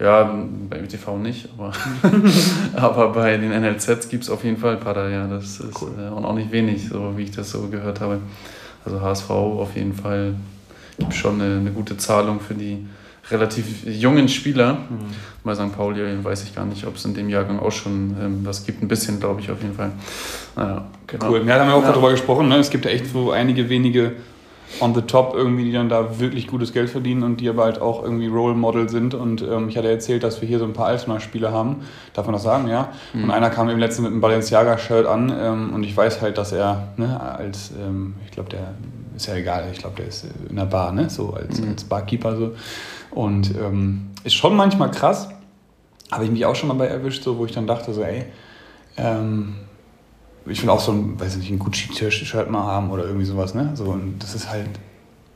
Ja, 0.00 0.24
bei 0.68 0.82
MTV 0.82 1.18
nicht, 1.18 1.48
aber, 1.56 1.72
aber 2.74 3.12
bei 3.12 3.36
den 3.36 3.50
NLZs 3.50 4.08
gibt 4.08 4.24
es 4.24 4.30
auf 4.30 4.42
jeden 4.42 4.56
Fall 4.56 4.76
Pada, 4.76 5.08
ja, 5.08 5.28
das 5.28 5.60
ist 5.60 5.80
cool. 5.80 5.92
äh, 5.98 6.08
und 6.10 6.24
auch 6.24 6.34
nicht 6.34 6.50
wenig, 6.50 6.88
so 6.88 7.16
wie 7.16 7.22
ich 7.22 7.30
das 7.30 7.50
so 7.50 7.68
gehört 7.68 8.00
habe. 8.00 8.18
Also 8.84 9.00
HSV 9.00 9.30
auf 9.30 9.76
jeden 9.76 9.94
Fall 9.94 10.34
gibt 10.98 11.14
schon 11.14 11.40
eine, 11.40 11.58
eine 11.58 11.70
gute 11.70 11.96
Zahlung 11.96 12.40
für 12.40 12.54
die 12.54 12.86
relativ 13.30 13.86
jungen 13.86 14.28
Spieler. 14.28 14.74
Mhm. 14.74 15.06
Bei 15.44 15.54
St. 15.54 15.74
Pauli 15.74 16.02
weiß 16.22 16.44
ich 16.44 16.54
gar 16.54 16.66
nicht, 16.66 16.86
ob 16.86 16.96
es 16.96 17.04
in 17.04 17.14
dem 17.14 17.28
Jahrgang 17.28 17.58
auch 17.58 17.72
schon 17.72 18.16
ähm, 18.20 18.40
was 18.42 18.66
gibt. 18.66 18.82
Ein 18.82 18.88
bisschen, 18.88 19.20
glaube 19.20 19.40
ich, 19.40 19.50
auf 19.50 19.62
jeden 19.62 19.74
Fall. 19.74 19.92
Naja, 20.56 20.86
genau. 21.06 21.30
Cool. 21.30 21.38
Ja, 21.46 21.56
da 21.56 21.60
haben 21.60 21.68
wir 21.68 21.74
auch 21.76 21.82
ja. 21.82 21.90
darüber 21.90 22.10
gesprochen. 22.10 22.48
Ne? 22.48 22.56
Es 22.56 22.70
gibt 22.70 22.84
ja 22.84 22.90
echt 22.90 23.06
so 23.06 23.30
einige 23.30 23.68
wenige 23.68 24.12
on 24.80 24.94
the 24.94 25.02
top 25.02 25.34
irgendwie, 25.34 25.64
die 25.64 25.72
dann 25.72 25.88
da 25.88 26.18
wirklich 26.18 26.46
gutes 26.46 26.72
Geld 26.72 26.90
verdienen 26.90 27.22
und 27.22 27.40
die 27.40 27.48
aber 27.48 27.64
halt 27.64 27.80
auch 27.80 28.02
irgendwie 28.02 28.26
Role 28.26 28.54
Model 28.54 28.88
sind. 28.88 29.14
Und 29.14 29.42
ähm, 29.42 29.68
ich 29.68 29.76
hatte 29.76 29.88
erzählt, 29.88 30.22
dass 30.22 30.40
wir 30.40 30.48
hier 30.48 30.58
so 30.58 30.64
ein 30.64 30.72
paar 30.72 30.86
Altona-Spieler 30.86 31.52
haben. 31.52 31.82
Darf 32.12 32.26
man 32.26 32.32
das 32.32 32.42
sagen, 32.42 32.68
ja? 32.68 32.92
Mhm. 33.12 33.24
Und 33.24 33.30
einer 33.30 33.50
kam 33.50 33.68
eben 33.70 33.78
letztens 33.78 34.04
mit 34.04 34.12
einem 34.12 34.20
Balenciaga-Shirt 34.20 35.06
an 35.06 35.32
ähm, 35.36 35.74
und 35.74 35.84
ich 35.84 35.96
weiß 35.96 36.20
halt, 36.22 36.38
dass 36.38 36.52
er 36.52 36.88
ne, 36.96 37.20
als, 37.20 37.72
ähm, 37.72 38.14
ich 38.24 38.32
glaube, 38.32 38.50
der 38.50 38.74
ist 39.16 39.26
ja 39.26 39.34
egal, 39.34 39.68
ich 39.72 39.78
glaube, 39.78 39.96
der 39.96 40.08
ist 40.08 40.26
in 40.48 40.56
der 40.56 40.64
Bar, 40.64 40.92
ne? 40.92 41.08
So 41.08 41.34
als, 41.34 41.60
mhm. 41.60 41.68
als 41.70 41.84
Barkeeper 41.84 42.36
so. 42.36 42.52
Und 43.10 43.54
ähm, 43.56 44.10
ist 44.24 44.34
schon 44.34 44.56
manchmal 44.56 44.90
krass. 44.90 45.28
Habe 46.10 46.24
ich 46.24 46.30
mich 46.30 46.44
auch 46.46 46.56
schon 46.56 46.68
mal 46.68 46.74
bei 46.74 46.86
erwischt, 46.86 47.22
so, 47.22 47.38
wo 47.38 47.46
ich 47.46 47.52
dann 47.52 47.66
dachte, 47.66 47.92
so, 47.92 48.02
ey, 48.02 48.24
ähm, 48.96 49.54
ich 50.46 50.62
will 50.62 50.70
auch 50.70 50.80
so 50.80 50.92
ein, 50.92 51.18
weiß 51.18 51.36
nicht, 51.36 51.50
ein 51.50 51.58
Gucci-Shirt 51.58 52.50
mal 52.50 52.64
haben 52.64 52.90
oder 52.90 53.04
irgendwie 53.04 53.24
sowas, 53.24 53.54
ne? 53.54 53.72
So, 53.74 53.84
und 53.84 54.16
das 54.18 54.34
ist 54.34 54.50
halt, 54.50 54.68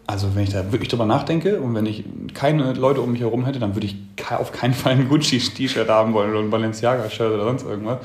also 0.07 0.35
wenn 0.35 0.45
ich 0.45 0.51
da 0.51 0.71
wirklich 0.73 0.89
drüber 0.89 1.07
nachdenke 1.07 1.61
und 1.61 1.75
wenn 1.75 1.87
ich 1.87 2.05
keine 2.35 2.73
Leute 2.75 3.01
um 3.01 3.13
mich 3.13 3.21
herum 3.21 3.45
hätte, 3.45 3.59
dann 3.59 3.75
würde 3.75 3.87
ich 3.87 3.97
auf 4.31 4.53
keinen 4.53 4.75
Fall 4.75 4.93
ein 4.93 5.09
Gucci-T-Shirt 5.09 5.89
haben 5.89 6.13
wollen 6.13 6.31
oder 6.31 6.41
ein 6.41 6.51
Balenciaga-Shirt 6.51 7.33
oder 7.33 7.45
sonst 7.45 7.65
irgendwas. 7.65 7.99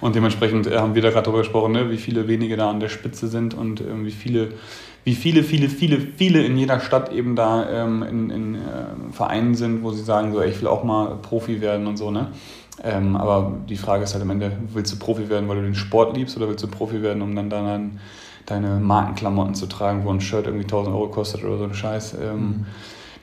Und 0.00 0.14
dementsprechend 0.14 0.66
äh, 0.66 0.78
haben 0.78 0.94
wir 0.94 1.02
da 1.02 1.10
gerade 1.10 1.24
drüber 1.24 1.38
gesprochen, 1.38 1.72
ne? 1.72 1.90
wie 1.90 1.96
viele 1.96 2.28
wenige 2.28 2.56
da 2.56 2.70
an 2.70 2.80
der 2.80 2.88
Spitze 2.88 3.28
sind 3.28 3.54
und 3.54 3.80
äh, 3.80 4.04
wie 4.04 4.10
viele 4.10 4.52
wie 5.04 5.14
viele, 5.14 5.42
viele, 5.42 5.68
viele, 5.68 6.00
viele 6.00 6.42
in 6.44 6.56
jeder 6.56 6.80
Stadt 6.80 7.12
eben 7.12 7.36
da 7.36 7.68
ähm, 7.70 8.02
in, 8.02 8.30
in 8.30 8.54
äh, 8.54 9.12
Vereinen 9.12 9.54
sind, 9.54 9.82
wo 9.82 9.90
sie 9.90 10.02
sagen, 10.02 10.32
so, 10.32 10.40
ey, 10.40 10.50
ich 10.50 10.60
will 10.62 10.68
auch 10.68 10.82
mal 10.82 11.18
Profi 11.20 11.60
werden 11.60 11.86
und 11.86 11.98
so, 11.98 12.10
ne? 12.10 12.28
Ähm, 12.82 13.16
aber 13.16 13.52
die 13.68 13.76
Frage 13.76 14.04
ist 14.04 14.14
halt 14.14 14.22
am 14.22 14.30
Ende, 14.30 14.52
willst 14.72 14.92
du 14.92 14.98
Profi 14.98 15.28
werden, 15.28 15.48
weil 15.48 15.56
du 15.56 15.62
den 15.62 15.74
Sport 15.74 16.16
liebst 16.16 16.36
oder 16.36 16.48
willst 16.48 16.64
du 16.64 16.68
Profi 16.68 17.02
werden, 17.02 17.22
um 17.22 17.34
dann 17.36 17.48
deine, 17.48 17.90
deine 18.46 18.80
Markenklamotten 18.80 19.54
zu 19.54 19.66
tragen, 19.66 20.04
wo 20.04 20.10
ein 20.10 20.20
Shirt 20.20 20.46
irgendwie 20.46 20.64
1000 20.64 20.94
Euro 20.94 21.08
kostet 21.08 21.44
oder 21.44 21.58
so 21.58 21.64
ein 21.64 21.74
Scheiß. 21.74 22.16
Ähm, 22.20 22.38
mhm. 22.38 22.66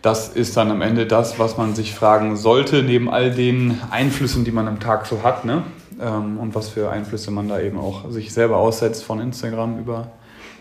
Das 0.01 0.29
ist 0.29 0.58
dann 0.58 0.72
am 0.72 0.81
Ende 0.81 1.05
das, 1.05 1.38
was 1.38 1.58
man 1.58 1.75
sich 1.75 1.93
fragen 1.93 2.36
sollte, 2.36 2.81
neben 2.81 3.10
all 3.10 3.31
den 3.31 3.79
Einflüssen, 3.91 4.46
die 4.46 4.51
man 4.51 4.67
am 4.67 4.79
Tag 4.79 5.05
so 5.05 5.22
hat. 5.22 5.46
Ne? 5.46 5.63
Ähm, 6.01 6.38
und 6.39 6.55
was 6.55 6.70
für 6.70 6.89
Einflüsse 6.89 7.29
man 7.29 7.48
da 7.48 7.60
eben 7.60 7.77
auch 7.77 8.10
sich 8.10 8.34
selber 8.34 8.58
aussetzt, 8.58 9.03
von 9.03 9.20
Instagram 9.20 9.77
über 9.77 10.08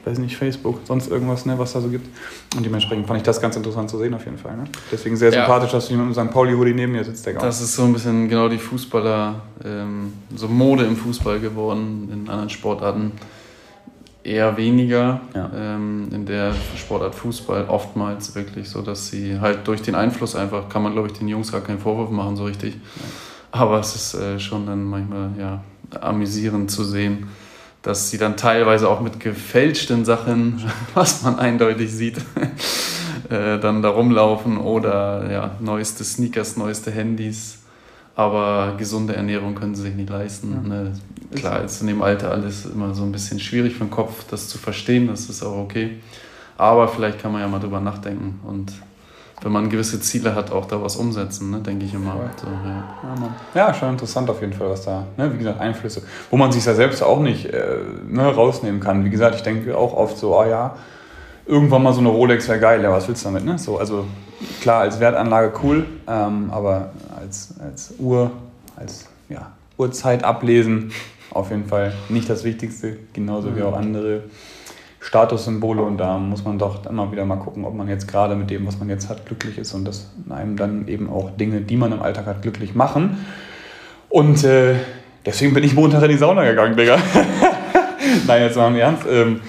weiß 0.05 0.19
nicht, 0.19 0.37
Facebook, 0.37 0.81
sonst 0.85 1.11
irgendwas, 1.11 1.47
ne, 1.47 1.59
was 1.59 1.73
da 1.73 1.81
so 1.81 1.89
gibt. 1.89 2.09
Und 2.57 2.65
dementsprechend 2.65 3.07
fand 3.07 3.19
ich 3.19 3.25
das 3.25 3.41
ganz 3.41 3.57
interessant 3.57 3.91
zu 3.91 3.99
sehen 3.99 4.15
auf 4.15 4.25
jeden 4.25 4.39
Fall. 4.39 4.57
Ne? 4.57 4.65
Deswegen 4.91 5.17
sehr 5.17 5.33
ja. 5.33 5.41
sympathisch, 5.41 5.73
dass 5.73 5.89
du 5.89 5.95
mit 5.95 6.03
einem 6.03 6.15
St. 6.15 6.33
Pauli-Hoodie 6.33 6.75
neben 6.75 6.93
mir 6.93 7.05
sitzt, 7.05 7.27
Digga. 7.27 7.41
Das 7.41 7.61
ist 7.61 7.75
so 7.75 7.85
ein 7.85 7.93
bisschen 7.93 8.29
genau 8.29 8.49
die 8.49 8.59
Fußballer, 8.59 9.43
ähm, 9.65 10.13
so 10.35 10.49
Mode 10.49 10.85
im 10.85 10.97
Fußball 10.97 11.41
geworden, 11.41 12.09
in 12.13 12.29
anderen 12.29 12.51
Sportarten 12.51 13.13
eher 14.23 14.57
weniger. 14.57 15.21
Ja. 15.35 15.51
Ähm, 15.55 16.09
in 16.13 16.27
der 16.27 16.55
Sportart 16.77 17.15
Fußball 17.15 17.67
oftmals 17.69 18.35
wirklich 18.35 18.69
so, 18.69 18.83
dass 18.83 19.09
sie 19.09 19.41
halt 19.41 19.67
durch 19.67 19.83
den 19.83 19.95
Einfluss 19.95 20.37
einfach, 20.37 20.69
kann 20.69 20.83
man 20.83 20.93
glaube 20.93 21.09
ich 21.09 21.15
den 21.15 21.29
Jungs 21.29 21.53
gar 21.53 21.61
keinen 21.61 21.79
Vorwurf 21.79 22.11
machen 22.11 22.37
so 22.37 22.45
richtig. 22.45 22.75
Ja. 22.75 22.81
Aber 23.53 23.81
es 23.81 23.95
ist 23.95 24.15
äh, 24.15 24.39
schon 24.39 24.67
dann 24.67 24.85
manchmal 24.85 25.31
ja, 25.39 25.65
amüsierend 26.01 26.71
zu 26.71 26.85
sehen, 26.85 27.29
dass 27.83 28.11
sie 28.11 28.19
dann 28.19 28.37
teilweise 28.37 28.89
auch 28.89 29.01
mit 29.01 29.21
gefälschten 29.21 30.05
Sachen, 30.05 30.63
was 30.95 31.23
man 31.23 31.39
eindeutig 31.39 31.93
sieht, 31.93 32.19
äh, 33.31 33.59
dann 33.59 33.83
da 33.83 33.91
rumlaufen 33.91 34.59
oder 34.59 35.31
ja, 35.31 35.51
neueste 35.61 36.05
Sneakers, 36.05 36.57
neueste 36.57 36.91
Handys. 36.91 37.59
Aber 38.17 38.75
gesunde 38.77 39.17
Ernährung 39.17 39.55
können 39.55 39.75
sie 39.75 39.83
sich 39.83 39.95
nicht 39.95 40.11
leisten. 40.11 40.69
Ne? 40.69 40.93
Klar, 41.35 41.65
ist 41.65 41.81
in 41.81 41.87
dem 41.87 42.03
Alter 42.03 42.33
alles 42.33 42.67
immer 42.67 42.93
so 42.93 43.03
ein 43.05 43.13
bisschen 43.13 43.41
schwierig 43.41 43.75
für 43.75 43.85
den 43.85 43.91
Kopf, 43.91 44.25
das 44.29 44.49
zu 44.49 44.59
verstehen, 44.59 45.07
das 45.07 45.31
ist 45.31 45.43
auch 45.43 45.57
okay. 45.57 46.01
Aber 46.59 46.89
vielleicht 46.89 47.21
kann 47.21 47.33
man 47.33 47.41
ja 47.41 47.49
mal 47.49 47.61
drüber 47.61 47.81
nachdenken 47.81 48.41
und 48.47 48.73
wenn 49.43 49.53
man 49.53 49.71
gewisse 49.71 50.01
Ziele 50.01 50.35
hat, 50.35 50.51
auch 50.51 50.67
da 50.67 50.83
was 50.83 50.97
umsetzen, 50.97 51.51
ne? 51.51 51.61
denke 51.61 51.87
ich 51.87 51.95
immer. 51.95 52.15
So, 52.37 52.47
ja. 52.47 53.35
ja. 53.55 53.75
schon 53.75 53.91
interessant 53.91 54.29
auf 54.29 54.41
jeden 54.41 54.53
Fall, 54.53 54.71
was 54.71 54.85
da, 54.85 55.07
ne? 55.17 55.33
wie 55.33 55.39
gesagt, 55.39 55.61
Einflüsse, 55.61 56.03
wo 56.31 56.37
man 56.37 56.53
sich 56.53 56.65
ja 56.65 56.75
selbst 56.75 57.03
auch 57.03 57.21
nicht 57.21 57.47
äh, 57.47 57.77
ne, 58.09 58.27
rausnehmen 58.27 58.81
kann. 58.81 59.05
Wie 59.05 59.11
gesagt, 59.11 59.37
ich 59.37 59.43
denke 59.43 59.77
auch 59.77 59.95
oft 59.95 60.19
so, 60.19 60.37
oh 60.37 60.45
ja, 60.45 60.77
irgendwann 61.47 61.83
mal 61.83 61.93
so 61.93 62.01
eine 62.01 62.11
Rolex 62.11 62.49
wäre 62.49 62.61
geil, 62.61 62.83
ja, 62.83 62.93
was 62.93 63.09
willst 63.09 63.25
du 63.25 63.29
damit? 63.29 63.45
Ne? 63.45 63.59
So, 63.59 63.79
also 63.79 64.07
klar, 64.61 64.83
als 64.83 65.01
Wertanlage 65.01 65.53
cool, 65.63 65.87
ähm, 66.07 66.51
aber 66.51 66.91
als, 67.19 67.55
als 67.61 67.95
Uhr, 67.99 68.31
als 68.77 69.07
ja, 69.29 69.53
Uhrzeit 69.79 70.23
ablesen, 70.23 70.93
auf 71.31 71.51
jeden 71.51 71.67
Fall 71.67 71.93
nicht 72.09 72.29
das 72.29 72.45
Wichtigste, 72.45 72.97
genauso 73.13 73.57
wie 73.57 73.63
auch 73.63 73.77
andere 73.77 74.23
Statussymbole 75.01 75.83
und 75.83 75.99
da 75.99 76.19
muss 76.19 76.45
man 76.45 76.59
doch 76.59 76.85
immer 76.87 77.11
wieder 77.11 77.25
mal 77.25 77.37
gucken, 77.37 77.65
ob 77.65 77.75
man 77.75 77.89
jetzt 77.89 78.07
gerade 78.07 78.37
mit 78.37 78.51
dem, 78.51 78.67
was 78.67 78.79
man 78.79 78.89
jetzt 78.89 79.09
hat, 79.09 79.27
glücklich 79.27 79.57
ist 79.57 79.73
und 79.73 79.87
dass 79.87 80.11
einem 80.29 80.57
dann 80.57 80.89
eben 80.89 81.09
auch 81.11 81.31
Dinge, 81.31 81.63
die 81.63 81.77
man 81.77 81.93
im 81.93 82.03
Alltag 82.03 82.27
hat, 82.27 82.43
glücklich 82.43 82.75
machen. 82.75 83.25
Und 84.11 84.45
äh, 84.45 84.75
deswegen 85.25 85.55
bin 85.55 85.65
ich 85.65 85.75
Montag 85.75 86.03
in 86.03 86.11
die 86.11 86.19
Sauna 86.19 86.45
gegangen, 86.45 86.77
Digga. 86.77 86.99
Nein, 88.27 88.43
jetzt 88.43 88.57
mal 88.57 88.69
im 88.69 88.77
Ernst. 88.77 89.05
Ähm, 89.11 89.41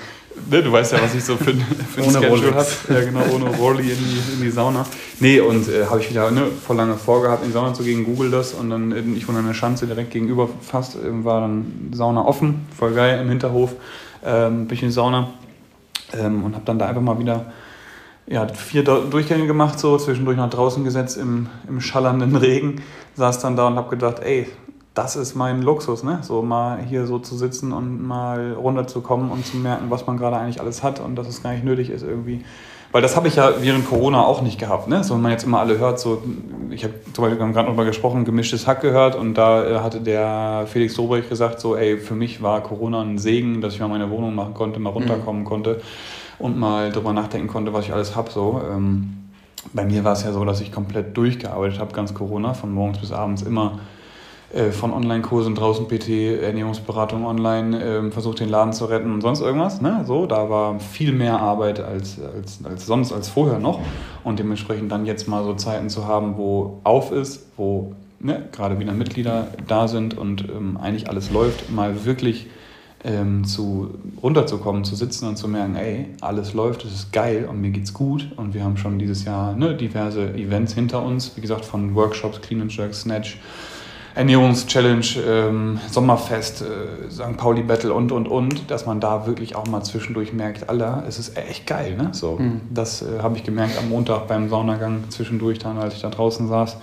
ne, 0.50 0.64
du 0.64 0.72
weißt 0.72 0.94
ja, 0.94 1.02
was 1.02 1.16
ich 1.16 1.24
so 1.24 1.36
für, 1.36 1.54
für 1.54 2.02
ein 2.02 2.12
Schedule 2.12 2.54
habe. 2.54 2.68
Ja, 2.90 3.02
genau, 3.02 3.22
ohne 3.34 3.56
Rolli 3.58 3.92
in 3.92 3.98
die, 3.98 4.34
in 4.36 4.42
die 4.42 4.52
Sauna. 4.52 4.86
Nee, 5.20 5.40
und 5.40 5.68
äh, 5.68 5.86
habe 5.86 6.00
ich 6.00 6.10
wieder 6.10 6.32
ne, 6.32 6.44
vor 6.66 6.76
lange 6.76 6.96
vorgehabt, 6.96 7.44
in 7.44 7.50
die 7.50 7.54
Sauna 7.54 7.74
zu 7.74 7.84
gehen, 7.84 8.06
google 8.06 8.32
das 8.32 8.54
und 8.54 8.70
dann, 8.70 8.92
äh, 8.92 9.02
ich 9.18 9.28
wohne 9.28 9.40
an 9.40 9.48
der 9.48 9.54
Schanze 9.54 9.88
direkt 9.88 10.12
gegenüber 10.12 10.48
fast, 10.62 10.96
äh, 10.96 11.00
war 11.26 11.42
dann 11.42 11.90
Sauna 11.92 12.24
offen, 12.24 12.66
voll 12.78 12.94
geil 12.94 13.20
im 13.22 13.30
Hinterhof, 13.30 13.74
ähm, 14.24 14.68
bin 14.68 14.76
ich 14.76 14.84
in 14.84 14.90
die 14.90 14.94
Sauna 14.94 15.30
ähm, 16.14 16.44
und 16.44 16.56
habe 16.56 16.66
dann 16.66 16.80
da 16.80 16.88
einfach 16.88 17.02
mal 17.02 17.20
wieder 17.20 17.46
ja, 18.28 18.48
vier 18.48 18.84
Durchgänge 18.84 19.48
gemacht, 19.48 19.80
so 19.80 19.98
zwischendurch 19.98 20.38
nach 20.38 20.50
draußen 20.50 20.84
gesetzt 20.84 21.18
im, 21.18 21.48
im 21.68 21.82
schallernden 21.82 22.36
Regen, 22.36 22.82
saß 23.16 23.40
dann 23.40 23.56
da 23.56 23.68
und 23.68 23.76
habe 23.76 23.90
gedacht, 23.90 24.20
ey, 24.20 24.48
das 24.94 25.16
ist 25.16 25.36
mein 25.36 25.62
Luxus, 25.62 26.04
ne? 26.04 26.20
So 26.22 26.42
mal 26.42 26.82
hier 26.82 27.08
so 27.08 27.20
zu 27.20 27.38
sitzen 27.38 27.72
und 27.72 28.06
mal 28.06 28.54
runterzukommen 28.54 29.32
und 29.32 29.46
zu 29.46 29.58
merken, 29.58 29.86
was 29.90 30.06
man 30.06 30.18
gerade 30.18 30.38
eigentlich 30.38 30.60
alles 30.60 30.84
hat 30.84 31.00
und 31.00 31.16
dass 31.16 31.28
es 31.28 31.42
gar 31.42 31.54
nicht 31.54 31.64
nötig 31.64 31.90
ist 31.90 32.04
irgendwie. 32.04 32.44
Weil 32.92 33.02
das 33.02 33.16
habe 33.16 33.28
ich 33.30 33.36
ja 33.38 33.54
während 33.62 33.88
Corona 33.88 34.26
auch 34.26 34.42
nicht 34.42 34.60
gehabt, 34.60 34.90
ne? 34.90 35.04
So 35.04 35.14
wenn 35.14 35.22
man 35.22 35.32
jetzt 35.32 35.44
immer 35.44 35.60
alle 35.60 35.78
hört, 35.78 36.00
so 36.00 36.22
ich 36.70 36.84
habe 36.84 36.94
zum 37.14 37.24
Beispiel 37.24 37.38
gerade 37.54 37.70
noch 37.70 37.76
mal 37.76 37.86
gesprochen, 37.86 38.26
gemischtes 38.26 38.68
Hack 38.68 38.82
gehört 38.82 39.16
und 39.16 39.36
da 39.36 39.66
äh, 39.66 39.80
hatte 39.80 40.02
der 40.02 40.66
Felix 40.68 40.96
Sobrecht 40.96 41.30
gesagt, 41.30 41.60
so 41.60 41.76
ey, 41.76 41.98
für 41.98 42.16
mich 42.16 42.42
war 42.42 42.62
Corona 42.62 43.02
ein 43.02 43.18
Segen, 43.18 43.62
dass 43.62 43.74
ich 43.74 43.80
mal 43.80 43.88
meine 43.88 44.10
Wohnung 44.10 44.36
machen 44.36 44.54
konnte, 44.54 44.80
mal 44.80 44.90
runterkommen 44.90 45.44
mhm. 45.44 45.48
konnte 45.48 45.82
und 46.40 46.58
mal 46.58 46.92
drüber 46.92 47.14
nachdenken 47.14 47.48
konnte, 47.48 47.74
was 47.74 47.86
ich 47.86 47.94
alles 47.94 48.16
habe. 48.16 48.30
So. 48.30 48.62
Ähm, 48.70 49.18
bei 49.74 49.86
mir 49.86 50.04
war 50.04 50.14
es 50.14 50.24
ja 50.24 50.32
so, 50.32 50.44
dass 50.44 50.60
ich 50.60 50.72
komplett 50.72 51.16
durchgearbeitet 51.16 51.80
habe, 51.80 51.94
ganz 51.94 52.14
Corona, 52.14 52.54
von 52.54 52.74
morgens 52.74 52.98
bis 52.98 53.12
abends 53.12 53.42
immer 53.44 53.80
von 54.72 54.92
Online-Kursen 54.92 55.56
draußen 55.56 55.88
PT, 55.88 56.42
Ernährungsberatung 56.42 57.26
online, 57.26 57.84
äh, 57.84 58.12
versucht 58.12 58.40
den 58.42 58.50
Laden 58.50 58.74
zu 58.74 58.86
retten 58.86 59.14
und 59.14 59.22
sonst 59.22 59.42
irgendwas. 59.42 59.82
Ne? 59.82 60.04
So, 60.06 60.26
da 60.26 60.50
war 60.50 60.80
viel 60.80 61.14
mehr 61.14 61.40
Arbeit 61.40 61.80
als, 61.80 62.18
als, 62.22 62.60
als 62.64 62.86
sonst, 62.86 63.14
als 63.14 63.30
vorher 63.30 63.60
noch. 63.60 63.80
Und 64.24 64.40
dementsprechend 64.40 64.92
dann 64.92 65.06
jetzt 65.06 65.28
mal 65.28 65.44
so 65.44 65.54
Zeiten 65.54 65.90
zu 65.90 66.06
haben, 66.06 66.38
wo 66.38 66.80
auf 66.84 67.12
ist, 67.12 67.48
wo 67.56 67.94
ne, 68.20 68.50
gerade 68.52 68.80
wieder 68.80 68.94
Mitglieder 68.94 69.48
da 69.68 69.88
sind 69.88 70.18
und 70.18 70.48
ähm, 70.50 70.78
eigentlich 70.78 71.10
alles 71.10 71.32
läuft, 71.32 71.72
mal 71.72 72.06
wirklich 72.06 72.48
ähm, 73.04 73.46
zu, 73.46 73.92
runterzukommen, 74.22 74.84
zu 74.84 74.96
sitzen 74.96 75.28
und 75.28 75.38
zu 75.38 75.48
merken, 75.48 75.76
ey, 75.76 76.08
alles 76.22 76.54
läuft, 76.54 76.86
es 76.86 76.94
ist 76.94 77.14
geil 77.14 77.48
und 77.50 77.62
mir 77.62 77.72
geht's 77.72 77.94
gut. 77.94 78.28
Und 78.36 78.54
wir 78.54 78.64
haben 78.64 78.78
schon 78.78 79.00
dieses 79.00 79.26
Jahr 79.26 79.56
ne, 79.56 79.76
diverse 79.76 80.34
Events 80.36 80.74
hinter 80.74 81.04
uns, 81.04 81.36
wie 81.36 81.42
gesagt, 81.42 81.66
von 81.66 81.96
Workshops, 81.96 82.42
Clean 82.42 82.62
and 82.62 82.76
Jerk, 82.76 82.94
Snatch, 82.94 83.40
Ernährungschallenge, 84.14 85.06
ähm, 85.26 85.80
Sommerfest, 85.90 86.62
äh, 86.62 87.10
St. 87.10 87.38
Pauli 87.38 87.64
Battle 87.64 87.94
und 87.94 88.12
und 88.12 88.28
und, 88.28 88.70
dass 88.70 88.86
man 88.86 89.00
da 89.00 89.26
wirklich 89.26 89.56
auch 89.56 89.68
mal 89.68 89.84
zwischendurch 89.84 90.34
merkt, 90.34 90.70
Alter, 90.70 91.04
es 91.08 91.18
ist 91.18 91.38
echt 91.38 91.66
geil. 91.66 91.96
Ne? 91.96 92.10
So, 92.12 92.38
mhm. 92.38 92.62
Das 92.70 93.02
äh, 93.02 93.22
habe 93.22 93.38
ich 93.38 93.44
gemerkt 93.44 93.78
am 93.78 93.90
Montag 93.90 94.28
beim 94.28 94.50
Saunagang 94.50 95.06
zwischendurch 95.10 95.60
dann, 95.60 95.78
als 95.78 95.96
ich 95.96 96.02
da 96.02 96.10
draußen 96.10 96.48
saß. 96.48 96.78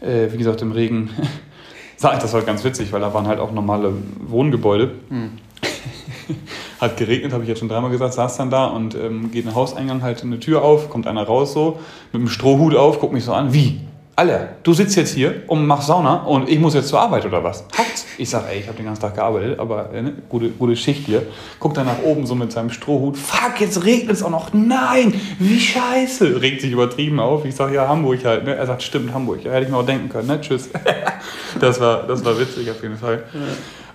Äh, 0.00 0.32
wie 0.32 0.38
gesagt, 0.38 0.62
im 0.62 0.72
Regen. 0.72 1.10
das 2.00 2.32
war 2.32 2.42
ganz 2.42 2.64
witzig, 2.64 2.92
weil 2.92 3.00
da 3.00 3.12
waren 3.12 3.26
halt 3.26 3.38
auch 3.38 3.52
normale 3.52 3.92
Wohngebäude. 4.26 4.92
Mhm. 5.10 5.38
Hat 6.80 6.96
geregnet, 6.96 7.32
habe 7.32 7.44
ich 7.44 7.48
jetzt 7.48 7.58
schon 7.58 7.68
dreimal 7.68 7.90
gesagt, 7.90 8.14
saß 8.14 8.36
dann 8.38 8.50
da 8.50 8.66
und 8.66 8.94
ähm, 8.94 9.30
geht 9.30 9.44
in 9.44 9.50
den 9.50 9.54
Hauseingang 9.54 10.02
halt 10.02 10.22
eine 10.22 10.40
Tür 10.40 10.62
auf, 10.62 10.90
kommt 10.90 11.06
einer 11.06 11.22
raus 11.22 11.52
so, 11.52 11.78
mit 12.12 12.20
einem 12.20 12.28
Strohhut 12.28 12.74
auf, 12.74 12.98
guckt 12.98 13.12
mich 13.12 13.24
so 13.24 13.32
an, 13.32 13.52
wie? 13.52 13.80
Alle, 14.14 14.56
du 14.62 14.74
sitzt 14.74 14.94
jetzt 14.96 15.14
hier 15.14 15.42
und 15.46 15.66
machst 15.66 15.86
Sauna 15.86 16.24
und 16.24 16.46
ich 16.46 16.58
muss 16.58 16.74
jetzt 16.74 16.88
zur 16.88 17.00
Arbeit 17.00 17.24
oder 17.24 17.42
was? 17.42 17.64
Hackt's? 17.76 18.04
Ich 18.18 18.28
sag, 18.28 18.46
ey, 18.50 18.60
ich 18.60 18.66
habe 18.66 18.76
den 18.76 18.84
ganzen 18.84 19.00
Tag 19.00 19.14
gearbeitet, 19.14 19.58
aber 19.58 19.90
äh, 19.90 20.02
ne, 20.02 20.12
gute, 20.28 20.50
gute 20.50 20.76
Schicht 20.76 21.06
hier. 21.06 21.22
Guckt 21.58 21.78
dann 21.78 21.86
nach 21.86 22.02
oben 22.02 22.26
so 22.26 22.34
mit 22.34 22.52
seinem 22.52 22.68
Strohhut. 22.68 23.16
Fuck, 23.16 23.58
jetzt 23.60 23.84
regnet 23.86 24.16
es 24.16 24.22
auch 24.22 24.28
noch. 24.28 24.52
Nein, 24.52 25.14
wie 25.38 25.58
scheiße. 25.58 26.42
Regt 26.42 26.60
sich 26.60 26.72
übertrieben 26.72 27.20
auf. 27.20 27.46
Ich 27.46 27.54
sag, 27.54 27.72
ja, 27.72 27.88
Hamburg 27.88 28.22
halt. 28.26 28.44
Ne? 28.44 28.54
Er 28.54 28.66
sagt, 28.66 28.82
stimmt, 28.82 29.14
Hamburg. 29.14 29.44
Ja, 29.44 29.52
hätte 29.52 29.64
ich 29.64 29.70
mir 29.70 29.78
auch 29.78 29.86
denken 29.86 30.10
können. 30.10 30.28
Ne? 30.28 30.38
Tschüss. 30.42 30.68
das, 31.60 31.80
war, 31.80 32.02
das 32.02 32.22
war 32.22 32.38
witzig 32.38 32.70
auf 32.70 32.82
jeden 32.82 32.98
Fall. 32.98 33.22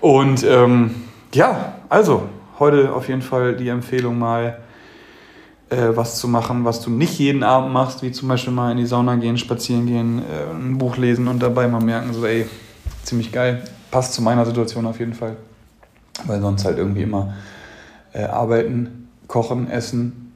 Und 0.01 0.43
ähm, 0.43 0.95
ja, 1.31 1.75
also, 1.89 2.23
heute 2.57 2.91
auf 2.91 3.07
jeden 3.07 3.21
Fall 3.21 3.55
die 3.55 3.69
Empfehlung 3.69 4.17
mal 4.17 4.57
äh, 5.69 5.95
was 5.95 6.19
zu 6.19 6.27
machen, 6.27 6.65
was 6.65 6.81
du 6.81 6.89
nicht 6.89 7.19
jeden 7.19 7.43
Abend 7.43 7.73
machst, 7.73 8.01
wie 8.01 8.11
zum 8.11 8.27
Beispiel 8.27 8.53
mal 8.53 8.71
in 8.71 8.77
die 8.77 8.85
Sauna 8.85 9.15
gehen, 9.15 9.37
spazieren 9.37 9.85
gehen, 9.85 10.19
äh, 10.19 10.53
ein 10.53 10.77
Buch 10.77 10.97
lesen 10.97 11.27
und 11.27 11.39
dabei 11.41 11.67
mal 11.67 11.83
merken, 11.83 12.13
so 12.13 12.25
ey, 12.25 12.45
ziemlich 13.03 13.31
geil, 13.31 13.63
passt 13.91 14.13
zu 14.13 14.21
meiner 14.21 14.45
Situation 14.45 14.85
auf 14.85 14.99
jeden 14.99 15.13
Fall. 15.13 15.35
Weil 16.25 16.41
sonst 16.41 16.65
halt 16.65 16.77
irgendwie 16.77 17.03
immer 17.03 17.33
äh, 18.13 18.23
arbeiten, 18.23 19.09
kochen, 19.27 19.69
essen, 19.69 20.33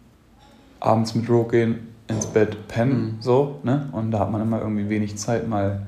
abends 0.79 1.15
mit 1.15 1.29
Rogue 1.29 1.51
gehen, 1.51 1.87
ins 2.07 2.25
Bett 2.25 2.67
pennen, 2.67 3.15
mhm. 3.15 3.21
so, 3.21 3.59
ne? 3.63 3.89
Und 3.93 4.11
da 4.11 4.19
hat 4.19 4.31
man 4.31 4.41
immer 4.41 4.61
irgendwie 4.61 4.89
wenig 4.89 5.17
Zeit, 5.17 5.47
mal 5.47 5.87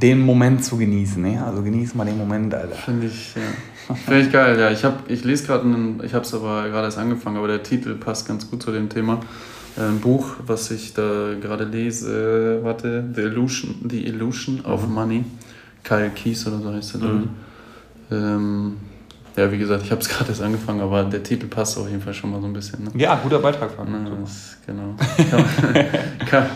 den 0.00 0.20
Moment 0.20 0.64
zu 0.64 0.76
genießen, 0.76 1.20
ne? 1.22 1.44
Also 1.44 1.62
genieß 1.62 1.94
mal 1.94 2.04
den 2.04 2.18
Moment, 2.18 2.54
Alter. 2.54 2.74
Finde 2.74 3.06
ich, 3.06 3.34
ja. 3.34 3.94
Finde 3.94 4.20
ich 4.20 4.32
geil, 4.32 4.58
ja. 4.58 4.70
Ich, 4.70 4.84
hab, 4.84 5.10
ich 5.10 5.24
lese 5.24 5.46
gerade, 5.46 5.64
ich 6.02 6.14
habe 6.14 6.24
es 6.24 6.34
aber 6.34 6.68
gerade 6.68 6.86
erst 6.86 6.98
angefangen, 6.98 7.36
aber 7.36 7.48
der 7.48 7.62
Titel 7.62 7.94
passt 7.94 8.28
ganz 8.28 8.50
gut 8.50 8.62
zu 8.62 8.70
dem 8.70 8.88
Thema. 8.88 9.20
Äh, 9.76 9.82
ein 9.82 10.00
Buch, 10.00 10.36
was 10.46 10.70
ich 10.70 10.94
da 10.94 11.34
gerade 11.40 11.64
lese, 11.64 12.60
warte, 12.62 13.04
The 13.14 13.22
Illusion, 13.22 13.76
The 13.88 14.06
Illusion 14.06 14.64
of 14.64 14.86
mhm. 14.86 14.94
Money. 14.94 15.24
Kyle 15.82 16.10
Keys 16.10 16.46
oder 16.46 16.58
so 16.58 16.72
heißt 16.72 16.94
der. 16.94 17.08
Mhm. 17.08 17.28
Ähm, 18.10 18.76
ja, 19.36 19.50
wie 19.52 19.58
gesagt, 19.58 19.84
ich 19.84 19.90
habe 19.90 20.00
es 20.00 20.08
gerade 20.10 20.30
erst 20.30 20.42
angefangen, 20.42 20.80
aber 20.80 21.04
der 21.04 21.22
Titel 21.22 21.46
passt 21.46 21.78
auf 21.78 21.88
jeden 21.88 22.02
Fall 22.02 22.14
schon 22.14 22.30
mal 22.30 22.40
so 22.40 22.46
ein 22.46 22.52
bisschen. 22.52 22.84
Ne? 22.84 22.90
Ja, 22.94 23.16
guter 23.22 23.38
Beitrag 23.38 23.70
von. 23.70 23.86
Das, 24.20 24.58
genau. 24.66 24.94
kann, 25.30 25.44
kann, 26.28 26.46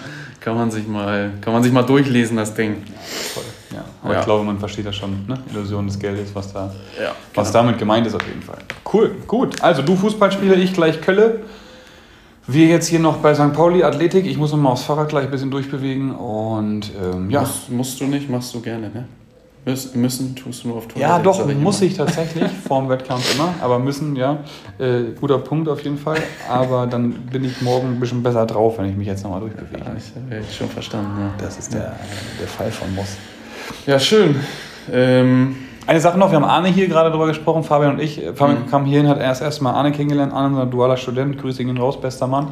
kann, 0.42 0.56
man 0.56 0.70
sich 0.70 0.86
mal, 0.86 1.32
kann 1.40 1.52
man 1.52 1.62
sich 1.62 1.72
mal 1.72 1.82
durchlesen, 1.82 2.36
das 2.36 2.54
Ding. 2.54 2.82
Ja, 2.86 2.92
toll. 3.34 3.44
Ja, 3.72 3.84
aber 4.02 4.14
ja. 4.14 4.20
ich 4.20 4.24
glaube, 4.26 4.44
man 4.44 4.58
versteht 4.58 4.86
das 4.86 4.96
schon, 4.96 5.26
ne? 5.26 5.38
Illusion 5.50 5.86
des 5.86 5.98
Geldes, 5.98 6.34
was, 6.34 6.52
da, 6.52 6.72
ja, 7.00 7.12
was 7.34 7.48
genau. 7.48 7.64
damit 7.64 7.78
gemeint 7.78 8.06
ist 8.06 8.14
auf 8.14 8.26
jeden 8.26 8.42
Fall. 8.42 8.58
Cool, 8.92 9.16
gut. 9.26 9.62
Also 9.62 9.82
du 9.82 9.96
Fußballspieler, 9.96 10.56
ich 10.56 10.74
gleich 10.74 11.00
Kölle. 11.00 11.40
Wir 12.46 12.66
jetzt 12.66 12.88
hier 12.88 12.98
noch 12.98 13.18
bei 13.18 13.34
St. 13.34 13.52
Pauli 13.52 13.84
Athletik. 13.84 14.26
Ich 14.26 14.36
muss 14.36 14.50
noch 14.50 14.58
mal 14.58 14.70
aufs 14.70 14.82
Fahrrad 14.82 15.08
gleich 15.08 15.24
ein 15.24 15.30
bisschen 15.30 15.50
durchbewegen 15.50 16.12
und 16.14 16.90
ähm, 17.00 17.30
ja. 17.30 17.40
Musst, 17.40 17.70
musst, 17.70 18.00
du 18.00 18.04
nicht, 18.04 18.28
machst 18.28 18.52
du 18.52 18.60
gerne, 18.60 18.90
ne? 18.90 19.04
Müssen, 19.64 20.00
müssen 20.00 20.34
tust 20.34 20.64
du 20.64 20.68
nur 20.68 20.78
auf 20.78 20.88
Toilette. 20.88 21.08
Ja, 21.08 21.18
doch, 21.20 21.46
muss 21.54 21.80
ich 21.82 21.96
tatsächlich, 21.96 22.50
vorm 22.66 22.88
Wettkampf 22.88 23.36
immer. 23.36 23.54
Aber 23.60 23.78
müssen, 23.78 24.16
ja. 24.16 24.38
Äh, 24.78 25.12
guter 25.20 25.38
Punkt 25.38 25.68
auf 25.68 25.84
jeden 25.84 25.98
Fall. 25.98 26.18
Aber 26.50 26.88
dann 26.88 27.12
bin 27.12 27.44
ich 27.44 27.62
morgen 27.62 27.88
ein 27.88 28.00
bisschen 28.00 28.24
besser 28.24 28.44
drauf, 28.44 28.78
wenn 28.78 28.86
ich 28.86 28.96
mich 28.96 29.06
jetzt 29.06 29.22
nochmal 29.22 29.40
durchbewege. 29.40 29.84
Ja, 29.84 29.92
ich 29.96 30.14
habe 30.16 30.52
schon 30.52 30.68
verstanden, 30.68 31.12
ja. 31.20 31.30
Das 31.38 31.58
ist 31.58 31.72
der, 31.72 31.94
der 32.40 32.48
Fall 32.48 32.72
von 32.72 32.92
Muss. 32.96 33.16
Ja, 33.86 34.00
schön. 34.00 34.34
Ähm, 34.90 35.54
eine 35.86 36.00
Sache 36.00 36.18
noch, 36.18 36.30
wir 36.30 36.36
haben 36.36 36.44
Arne 36.44 36.68
hier 36.68 36.88
gerade 36.88 37.10
drüber 37.10 37.26
gesprochen, 37.26 37.62
Fabian 37.62 37.94
und 37.94 38.00
ich. 38.00 38.20
Fabian 38.34 38.64
mhm. 38.64 38.70
kam 38.70 38.84
hierhin, 38.84 39.08
hat 39.08 39.20
erst 39.20 39.42
erstmal 39.42 39.74
Arne 39.74 39.92
kennengelernt, 39.92 40.32
Arne, 40.32 40.48
unser 40.48 40.66
dualer 40.66 40.96
Student, 40.96 41.38
grüße 41.38 41.62
ihn 41.62 41.76
raus, 41.76 42.00
bester 42.00 42.26
Mann. 42.26 42.48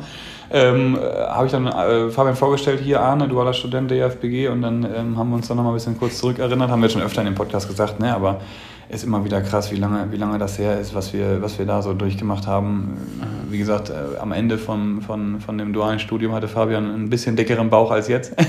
Ähm, 0.53 0.97
äh, 0.97 1.27
habe 1.27 1.47
ich 1.47 1.53
dann 1.53 1.67
äh, 1.67 2.11
Fabian 2.11 2.35
vorgestellt, 2.35 2.81
hier 2.81 3.01
Arne, 3.01 3.29
dualer 3.29 3.53
Student 3.53 3.91
der 3.91 4.07
IFBG 4.07 4.49
und 4.49 4.63
dann 4.63 4.85
ähm, 4.85 5.17
haben 5.17 5.31
wir 5.31 5.37
uns 5.37 5.47
dann 5.47 5.57
nochmal 5.57 5.73
ein 5.73 5.77
bisschen 5.77 5.99
kurz 5.99 6.19
zurückerinnert, 6.19 6.71
haben 6.71 6.83
wir 6.83 6.89
schon 6.89 7.03
öfter 7.03 7.21
in 7.21 7.27
dem 7.27 7.37
Podcast 7.37 7.69
gesagt, 7.69 8.01
ne, 8.01 8.13
aber 8.13 8.41
ist 8.89 9.05
immer 9.05 9.25
wieder 9.25 9.41
krass, 9.41 9.71
wie 9.71 9.77
lange, 9.77 10.11
wie 10.11 10.17
lange 10.17 10.39
das 10.39 10.59
her 10.59 10.81
ist, 10.81 10.93
was 10.95 11.13
wir, 11.13 11.41
was 11.41 11.61
wir 11.61 11.67
da 11.67 11.81
so 11.81 11.95
durchgemacht 11.95 12.49
haben. 12.49 12.99
Wie 13.49 13.59
gesagt, 13.59 13.91
äh, 13.91 14.19
am 14.19 14.33
Ende 14.33 14.59
von, 14.59 15.01
von, 15.03 15.41
von 15.41 15.57
dem 15.57 15.73
dualen 15.73 16.01
Studium 16.01 16.33
hatte 16.33 16.49
Fabian 16.49 16.93
ein 16.93 17.09
bisschen 17.09 17.37
dickeren 17.37 17.71
Bauch 17.71 17.93
als 17.93 18.09
jetzt. 18.09 18.35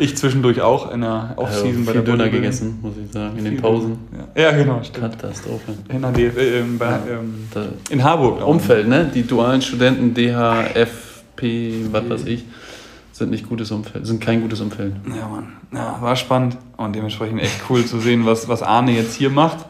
Ich 0.00 0.16
zwischendurch 0.16 0.60
auch 0.60 0.92
in 0.92 1.02
der 1.02 1.34
Off-Season 1.36 1.68
also 1.68 1.84
bei 1.84 1.92
der 1.92 2.02
Döner 2.02 2.28
gegessen, 2.28 2.78
muss 2.82 2.94
ich 2.96 3.12
sagen, 3.12 3.38
in 3.38 3.44
den 3.44 3.56
Pausen. 3.58 3.98
Ja, 4.34 4.42
ja 4.42 4.52
genau. 4.52 4.82
Stimmt. 4.82 5.12
Katastrophe. 5.12 5.74
In, 5.88 6.02
der 6.02 6.12
DF, 6.12 6.36
äh, 6.36 6.62
bei, 6.78 6.86
ja, 6.86 6.98
ähm, 7.20 7.48
in 7.90 8.02
Harburg. 8.02 8.44
Umfeld, 8.44 8.88
ne? 8.88 9.10
Die 9.14 9.22
dualen 9.22 9.62
Studenten 9.62 10.14
DHFB 10.14 11.10
P, 11.40 11.86
was 11.90 12.08
weiß 12.08 12.26
ich, 12.26 12.44
sind 13.12 13.30
nicht 13.30 13.48
gutes 13.48 13.70
Umfeld, 13.70 14.06
sind 14.06 14.20
kein 14.20 14.42
gutes 14.42 14.60
Umfeld. 14.60 14.94
Ja, 15.08 15.26
Mann. 15.26 15.54
Ja, 15.72 16.00
war 16.00 16.14
spannend 16.16 16.58
und 16.76 16.94
dementsprechend 16.94 17.40
echt 17.40 17.62
cool 17.70 17.84
zu 17.84 17.98
sehen, 17.98 18.26
was, 18.26 18.48
was 18.48 18.62
Arne 18.62 18.92
jetzt 18.92 19.14
hier 19.14 19.30
macht. 19.30 19.66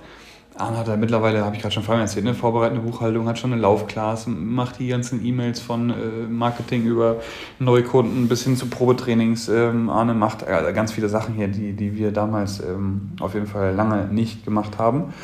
Arne 0.56 0.78
hat 0.78 0.88
ja 0.88 0.96
mittlerweile, 0.96 1.44
habe 1.44 1.54
ich 1.56 1.62
gerade 1.62 1.72
schon 1.72 1.82
vorhin 1.82 2.02
erzählt, 2.02 2.26
eine 2.26 2.34
vorbereitende 2.34 2.82
Buchhaltung, 2.82 3.28
hat 3.28 3.38
schon 3.38 3.52
eine 3.52 3.60
Laufclass, 3.62 4.26
macht 4.26 4.78
die 4.78 4.88
ganzen 4.88 5.24
E-Mails 5.24 5.60
von 5.60 5.90
äh, 5.90 5.94
Marketing 6.28 6.84
über 6.84 7.16
Neukunden 7.58 8.28
bis 8.28 8.44
hin 8.44 8.56
zu 8.56 8.66
Probetrainings. 8.66 9.48
Ähm, 9.48 9.88
Arne 9.88 10.14
macht 10.14 10.42
äh, 10.42 10.72
ganz 10.74 10.92
viele 10.92 11.08
Sachen 11.08 11.34
hier, 11.34 11.48
die, 11.48 11.72
die 11.72 11.96
wir 11.96 12.12
damals 12.12 12.60
ähm, 12.60 13.12
auf 13.20 13.34
jeden 13.34 13.46
Fall 13.46 13.74
lange 13.74 14.06
nicht 14.06 14.44
gemacht 14.44 14.78
haben. 14.78 15.14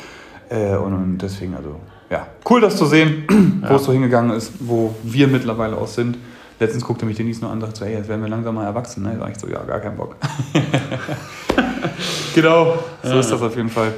Äh, 0.49 0.75
und, 0.75 0.93
und, 0.93 1.17
deswegen, 1.19 1.55
also, 1.55 1.75
ja, 2.09 2.27
cool 2.49 2.61
das 2.61 2.77
zu 2.77 2.85
sehen, 2.85 3.25
wo 3.61 3.67
ja. 3.67 3.75
es 3.75 3.83
so 3.83 3.91
hingegangen 3.91 4.31
ist, 4.35 4.53
wo 4.59 4.95
wir 5.03 5.27
mittlerweile 5.27 5.77
auch 5.77 5.87
sind. 5.87 6.17
Letztens 6.59 6.83
guckte 6.83 7.05
mich 7.05 7.17
Denise 7.17 7.41
nur 7.41 7.51
an 7.51 7.57
und 7.57 7.63
dachte 7.63 7.79
so, 7.79 7.85
hey, 7.85 7.93
jetzt 7.93 8.09
werden 8.09 8.21
wir 8.21 8.29
langsam 8.29 8.55
mal 8.55 8.65
erwachsen. 8.65 9.03
Ne? 9.03 9.13
Da 9.13 9.19
war 9.19 9.29
ich 9.29 9.37
so, 9.37 9.47
ja, 9.47 9.61
gar 9.63 9.79
keinen 9.79 9.97
Bock. 9.97 10.15
genau, 12.33 12.79
so 13.03 13.09
ja. 13.09 13.19
ist 13.19 13.29
das 13.29 13.41
auf 13.41 13.55
jeden 13.55 13.69
Fall. 13.69 13.93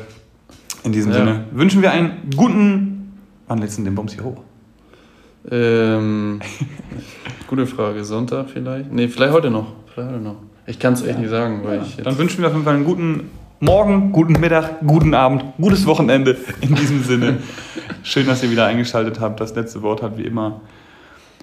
In 0.84 0.92
diesem 0.92 1.12
ja. 1.12 1.18
Sinne 1.20 1.46
wünschen 1.52 1.82
wir 1.82 1.92
einen 1.92 2.30
guten. 2.36 3.18
Wann 3.48 3.60
letzten 3.60 3.84
den 3.84 3.96
Bums 3.96 4.14
hier 4.14 4.24
hoch? 4.24 4.42
Ähm, 5.50 6.40
gute 7.48 7.66
Frage. 7.66 8.04
Sonntag 8.04 8.50
vielleicht? 8.50 8.92
Nee, 8.92 9.08
vielleicht 9.08 9.34
heute 9.34 9.50
noch. 9.50 9.74
Vielleicht 9.94 10.12
heute 10.12 10.24
noch. 10.24 10.36
Ich 10.68 10.80
kann 10.80 10.94
es 10.94 11.04
echt 11.04 11.20
nicht 11.20 11.30
sagen. 11.30 11.62
Weil 11.64 11.82
ich 11.82 11.98
Dann 11.98 12.18
wünschen 12.18 12.40
wir 12.42 12.48
auf 12.48 12.54
jeden 12.54 12.66
Fall 12.66 12.76
einen 12.76 12.86
guten 12.86 13.30
Morgen, 13.60 14.12
guten 14.14 14.40
Mittag, 14.40 14.80
guten 14.86 15.14
Abend, 15.14 15.44
gutes 15.60 15.86
Wochenende. 15.86 16.38
In 16.62 16.76
diesem 16.76 17.04
Sinne. 17.04 17.40
Schön, 18.04 18.26
dass 18.28 18.44
ihr 18.44 18.52
wieder 18.52 18.66
eingeschaltet 18.66 19.20
habt. 19.20 19.42
Das 19.42 19.54
letzte 19.56 19.82
Wort 19.82 20.02
hat 20.02 20.18
wie 20.18 20.24
immer 20.24 20.62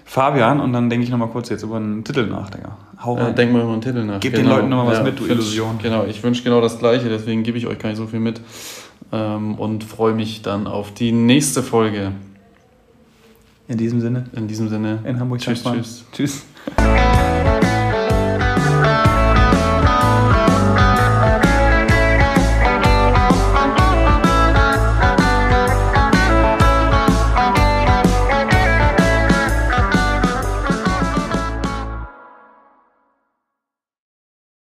Fabian 0.07 0.61
und 0.61 0.71
dann 0.71 0.89
denke 0.89 1.03
ich 1.03 1.11
nochmal 1.11 1.27
kurz 1.27 1.49
jetzt 1.49 1.63
über 1.63 1.75
einen 1.75 2.03
Titel 2.05 2.25
nach, 2.27 2.49
Digga. 2.49 2.77
Hau 3.03 3.17
ja, 3.17 3.29
denk 3.31 3.51
mal 3.51 3.61
über 3.61 3.73
einen 3.73 3.81
Titel 3.81 4.05
nach. 4.05 4.21
Gib 4.21 4.33
genau. 4.33 4.49
den 4.49 4.55
Leuten 4.55 4.69
nochmal 4.69 4.87
was 4.87 4.97
ja, 4.99 5.03
mit, 5.03 5.19
du 5.19 5.25
Illusion. 5.25 5.77
Genau, 5.83 6.05
ich 6.05 6.23
wünsche 6.23 6.43
genau 6.43 6.61
das 6.61 6.79
Gleiche, 6.79 7.09
deswegen 7.09 7.43
gebe 7.43 7.57
ich 7.57 7.67
euch 7.67 7.77
gar 7.77 7.89
nicht 7.89 7.97
so 7.97 8.07
viel 8.07 8.21
mit 8.21 8.39
ähm, 9.11 9.55
und 9.55 9.83
freue 9.83 10.13
mich 10.13 10.41
dann 10.41 10.67
auf 10.67 10.93
die 10.93 11.11
nächste 11.11 11.63
Folge. 11.63 12.11
In 13.67 13.77
diesem 13.77 13.99
Sinne. 13.99 14.25
In 14.33 14.47
diesem 14.47 14.69
Sinne. 14.69 14.99
In 15.05 15.19
Hamburg. 15.19 15.39
Tschüss, 15.39 15.63
tschüss. 15.63 16.05
Tschüss. 16.13 16.45